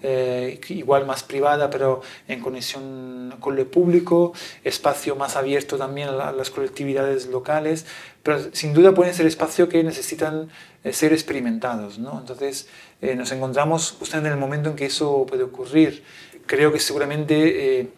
eh, 0.00 0.60
igual 0.68 1.06
más 1.06 1.24
privada, 1.24 1.70
pero 1.70 2.02
en 2.28 2.40
conexión 2.40 3.34
con 3.40 3.56
lo 3.56 3.68
público, 3.68 4.32
espacio 4.62 5.16
más 5.16 5.34
abierto 5.34 5.76
también 5.76 6.08
a, 6.08 6.30
las 6.30 6.50
colectividades 6.50 7.26
locales, 7.26 7.84
pero 8.22 8.38
sin 8.52 8.74
duda 8.74 8.94
pueden 8.94 9.12
ser 9.12 9.26
espacios 9.26 9.68
que 9.68 9.82
necesitan 9.82 10.50
eh, 10.84 10.92
ser 10.92 11.12
experimentados. 11.12 11.98
¿no? 11.98 12.20
Entonces 12.20 12.68
eh, 13.02 13.16
nos 13.16 13.32
encontramos 13.32 13.96
justamente 13.98 14.28
en 14.28 14.34
el 14.34 14.40
momento 14.40 14.70
en 14.70 14.76
que 14.76 14.86
eso 14.86 15.26
puede 15.26 15.42
ocurrir. 15.42 16.04
Creo 16.46 16.72
que 16.72 16.78
seguramente 16.78 17.90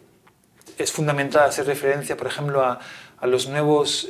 es 0.77 0.91
fundamental 0.91 1.47
hacer 1.47 1.67
referencia, 1.67 2.17
por 2.17 2.27
ejemplo, 2.27 2.65
a, 2.65 2.79
a 3.19 3.27
los 3.27 3.47
nuevos, 3.47 4.09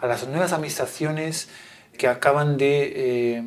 a 0.00 0.06
las 0.06 0.26
nuevas 0.26 0.52
administraciones 0.52 1.48
que 1.96 2.08
acaban 2.08 2.56
de 2.56 3.44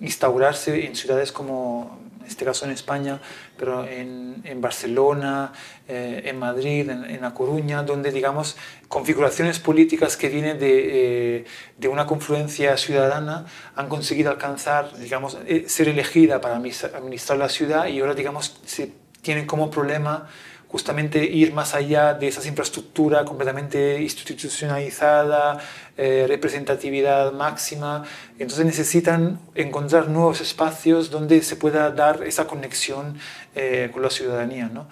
instaurarse 0.00 0.84
en 0.84 0.94
ciudades 0.94 1.32
como 1.32 2.00
este 2.30 2.44
caso 2.44 2.64
en 2.64 2.70
España, 2.70 3.20
pero 3.56 3.86
en, 3.86 4.42
en 4.44 4.60
Barcelona, 4.60 5.52
eh, 5.88 6.22
en 6.26 6.38
Madrid, 6.38 6.88
en, 6.88 7.20
La 7.20 7.34
Coruña, 7.34 7.82
donde, 7.82 8.12
digamos, 8.12 8.56
configuraciones 8.88 9.58
políticas 9.58 10.16
que 10.16 10.28
vienen 10.28 10.58
de, 10.58 11.38
eh, 11.38 11.44
de 11.78 11.88
una 11.88 12.06
confluencia 12.06 12.76
ciudadana 12.76 13.46
han 13.76 13.88
conseguido 13.88 14.30
alcanzar, 14.30 14.96
digamos, 14.98 15.38
eh, 15.46 15.64
ser 15.68 15.88
elegida 15.88 16.40
para 16.40 16.56
administrar 16.56 17.38
la 17.38 17.48
ciudad 17.48 17.86
y 17.86 18.00
ahora, 18.00 18.14
digamos, 18.14 18.60
se 18.64 18.92
tienen 19.22 19.46
como 19.46 19.70
problema 19.70 20.28
justamente 20.70 21.24
ir 21.24 21.52
más 21.52 21.74
allá 21.74 22.14
de 22.14 22.28
esa 22.28 22.46
infraestructura 22.46 23.24
completamente 23.24 24.00
institucionalizada, 24.00 25.58
eh, 25.96 26.26
representatividad 26.28 27.32
máxima. 27.32 28.04
Entonces 28.38 28.64
necesitan 28.64 29.40
encontrar 29.56 30.08
nuevos 30.08 30.40
espacios 30.40 31.10
donde 31.10 31.42
se 31.42 31.56
pueda 31.56 31.90
dar 31.90 32.22
esa 32.22 32.46
conexión 32.46 33.18
eh, 33.56 33.90
con 33.92 34.02
la 34.02 34.10
ciudadanía. 34.10 34.70
¿no? 34.72 34.88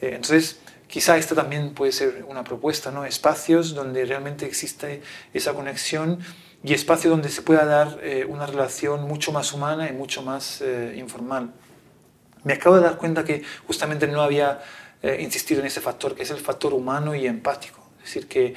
Eh, 0.00 0.14
entonces, 0.16 0.58
quizá 0.88 1.16
esta 1.16 1.36
también 1.36 1.74
puede 1.74 1.92
ser 1.92 2.24
una 2.26 2.42
propuesta, 2.42 2.90
¿no? 2.90 3.04
espacios 3.04 3.72
donde 3.72 4.04
realmente 4.04 4.46
existe 4.46 5.00
esa 5.32 5.54
conexión 5.54 6.18
y 6.64 6.74
espacio 6.74 7.08
donde 7.08 7.28
se 7.28 7.42
pueda 7.42 7.64
dar 7.64 8.00
una 8.28 8.44
relación 8.44 9.06
mucho 9.06 9.32
más 9.32 9.54
humana 9.54 9.88
y 9.88 9.92
mucho 9.92 10.20
más 10.20 10.62
informal. 10.94 11.52
Me 12.44 12.52
acabo 12.52 12.76
de 12.76 12.82
dar 12.82 12.98
cuenta 12.98 13.24
que 13.24 13.42
justamente 13.66 14.06
no 14.06 14.20
había 14.20 14.60
eh, 15.02 15.18
insistido 15.20 15.60
en 15.60 15.66
ese 15.66 15.80
factor, 15.80 16.14
que 16.14 16.22
es 16.22 16.30
el 16.30 16.38
factor 16.38 16.74
humano 16.74 17.14
y 17.14 17.26
empático. 17.26 17.80
Es 17.98 18.14
decir, 18.14 18.28
que 18.28 18.54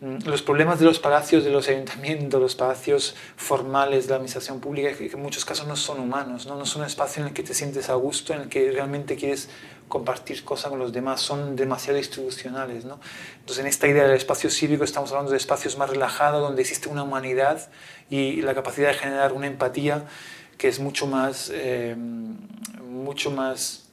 mm, 0.00 0.26
los 0.26 0.42
problemas 0.42 0.78
de 0.78 0.84
los 0.84 0.98
palacios, 0.98 1.44
de 1.44 1.50
los 1.50 1.68
ayuntamientos, 1.68 2.40
los 2.40 2.54
palacios 2.54 3.14
formales 3.36 4.04
de 4.04 4.10
la 4.10 4.16
administración 4.16 4.60
pública, 4.60 4.90
en 4.98 5.22
muchos 5.22 5.44
casos 5.44 5.66
no 5.66 5.76
son 5.76 6.00
humanos, 6.00 6.46
¿no? 6.46 6.64
son 6.66 6.82
un 6.82 6.86
espacio 6.86 7.22
en 7.22 7.28
el 7.28 7.34
que 7.34 7.42
te 7.42 7.54
sientes 7.54 7.88
a 7.88 7.94
gusto, 7.94 8.34
en 8.34 8.42
el 8.42 8.48
que 8.48 8.70
realmente 8.72 9.16
quieres 9.16 9.48
compartir 9.88 10.44
cosas 10.44 10.70
con 10.70 10.78
los 10.78 10.92
demás, 10.92 11.20
son 11.20 11.56
demasiado 11.56 11.98
institucionales. 11.98 12.84
Entonces, 12.84 13.58
en 13.58 13.66
esta 13.66 13.86
idea 13.86 14.02
del 14.02 14.16
espacio 14.16 14.50
cívico 14.50 14.84
estamos 14.84 15.10
hablando 15.12 15.30
de 15.30 15.36
espacios 15.36 15.78
más 15.78 15.88
relajados, 15.88 16.42
donde 16.42 16.62
existe 16.62 16.88
una 16.88 17.04
humanidad 17.04 17.68
y 18.10 18.42
la 18.42 18.54
capacidad 18.54 18.88
de 18.88 18.94
generar 18.94 19.32
una 19.32 19.46
empatía 19.46 20.04
que 20.58 20.68
es 20.68 20.80
mucho 20.80 21.06
más, 21.06 21.50
eh, 21.54 21.94
mucho 21.96 23.30
más 23.30 23.85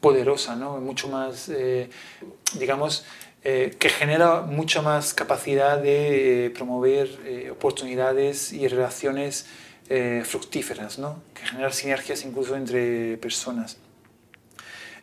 poderosa, 0.00 0.56
¿no? 0.56 0.78
mucho 0.78 1.08
más, 1.08 1.48
eh, 1.48 1.90
digamos, 2.58 3.04
eh, 3.42 3.74
que 3.78 3.88
genera 3.88 4.42
mucha 4.42 4.82
más 4.82 5.14
capacidad 5.14 5.78
de 5.78 6.52
promover 6.54 7.50
oportunidades 7.50 8.52
y 8.52 8.68
relaciones 8.68 9.46
fructíferas, 10.24 11.00
¿no? 11.00 11.20
que 11.34 11.42
generar 11.42 11.72
sinergias 11.72 12.24
incluso 12.24 12.54
entre 12.54 13.16
personas. 13.16 13.78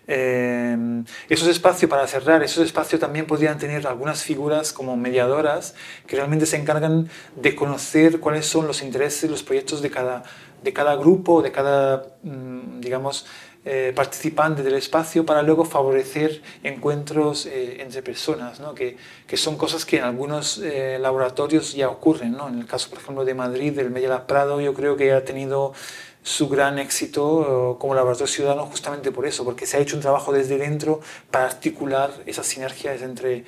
Eh, 0.09 1.03
esos 1.27 1.49
espacios, 1.49 1.89
para 1.89 2.07
cerrar, 2.07 2.41
esos 2.41 2.65
espacios 2.65 2.99
también 3.01 3.25
podrían 3.25 3.57
tener 3.57 3.85
algunas 3.87 4.23
figuras 4.23 4.71
como 4.71 4.95
mediadoras 4.95 5.75
que 6.07 6.15
realmente 6.15 6.45
se 6.45 6.55
encargan 6.55 7.09
de 7.35 7.55
conocer 7.55 8.21
cuáles 8.21 8.45
son 8.45 8.67
los 8.67 8.81
intereses, 8.81 9.29
los 9.29 9.43
proyectos 9.43 9.81
de 9.81 9.91
cada, 9.91 10.23
de 10.63 10.71
cada 10.71 10.95
grupo, 10.95 11.41
de 11.41 11.51
cada, 11.51 12.05
mm, 12.23 12.79
digamos, 12.79 13.25
eh, 13.69 13.91
participante 13.93 14.63
del 14.63 14.75
espacio 14.75 15.25
para 15.25 15.41
luego 15.41 15.65
favorecer 15.65 16.41
encuentros 16.63 17.45
eh, 17.45 17.81
entre 17.81 18.01
personas, 18.01 18.61
que, 18.73 18.95
que, 19.27 19.35
son 19.35 19.57
cosas 19.57 19.83
que 19.83 19.97
en 19.97 20.05
algunos 20.05 20.59
eh, 20.59 20.97
laboratorios 21.01 21.73
ya 21.73 21.89
ocurren. 21.89 22.37
En 22.47 22.59
el 22.59 22.65
caso, 22.65 22.89
por 22.89 22.99
ejemplo, 22.99 23.25
de 23.25 23.33
Madrid, 23.33 23.73
del 23.73 23.89
Media 23.89 24.25
Prado, 24.25 24.61
yo 24.61 24.73
creo 24.73 24.95
que 24.95 25.11
ha 25.11 25.25
tenido 25.25 25.73
su 26.23 26.47
gran 26.47 26.79
éxito 26.79 27.75
como 27.77 27.93
laboratorio 27.93 28.27
ciudadano 28.27 28.65
justamente 28.67 29.11
por 29.11 29.25
eso, 29.25 29.43
porque 29.43 29.65
se 29.65 29.75
ha 29.75 29.81
hecho 29.81 29.97
un 29.97 30.01
trabajo 30.01 30.31
desde 30.31 30.57
dentro 30.57 31.01
para 31.29 31.47
articular 31.47 32.11
esas 32.25 32.47
sinergias 32.47 33.01
entre, 33.01 33.43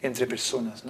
entre 0.00 0.26
personas. 0.26 0.84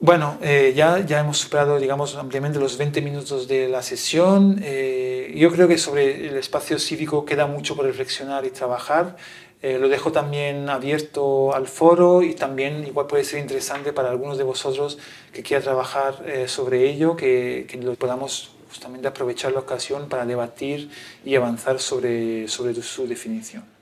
Bueno, 0.00 0.36
eh, 0.42 0.74
ya, 0.76 1.00
ya 1.00 1.20
hemos 1.20 1.38
superado, 1.38 1.78
digamos, 1.78 2.16
ampliamente 2.16 2.58
los 2.58 2.76
20 2.76 3.00
minutos 3.00 3.48
de 3.48 3.68
la 3.68 3.82
sesión. 3.82 4.60
Eh, 4.62 5.32
yo 5.36 5.50
creo 5.50 5.66
que 5.66 5.78
sobre 5.78 6.28
el 6.28 6.36
espacio 6.36 6.78
cívico 6.78 7.24
queda 7.24 7.46
mucho 7.46 7.74
por 7.74 7.86
reflexionar 7.86 8.44
y 8.44 8.50
trabajar. 8.50 9.16
Eh, 9.62 9.78
lo 9.78 9.88
dejo 9.88 10.12
también 10.12 10.68
abierto 10.68 11.54
al 11.54 11.68
foro 11.68 12.22
y 12.22 12.34
también 12.34 12.86
igual 12.86 13.06
puede 13.06 13.24
ser 13.24 13.40
interesante 13.40 13.94
para 13.94 14.10
algunos 14.10 14.36
de 14.36 14.44
vosotros 14.44 14.98
que 15.32 15.42
quieran 15.42 15.64
trabajar 15.64 16.22
sobre 16.48 16.90
ello, 16.90 17.16
que, 17.16 17.66
que 17.66 17.78
lo 17.78 17.94
podamos 17.94 18.50
justamente 18.68 19.08
aprovechar 19.08 19.52
la 19.52 19.60
ocasión 19.60 20.08
para 20.10 20.26
debatir 20.26 20.90
y 21.24 21.34
avanzar 21.34 21.80
sobre, 21.80 22.46
sobre 22.48 22.74
su 22.82 23.06
definición. 23.06 23.73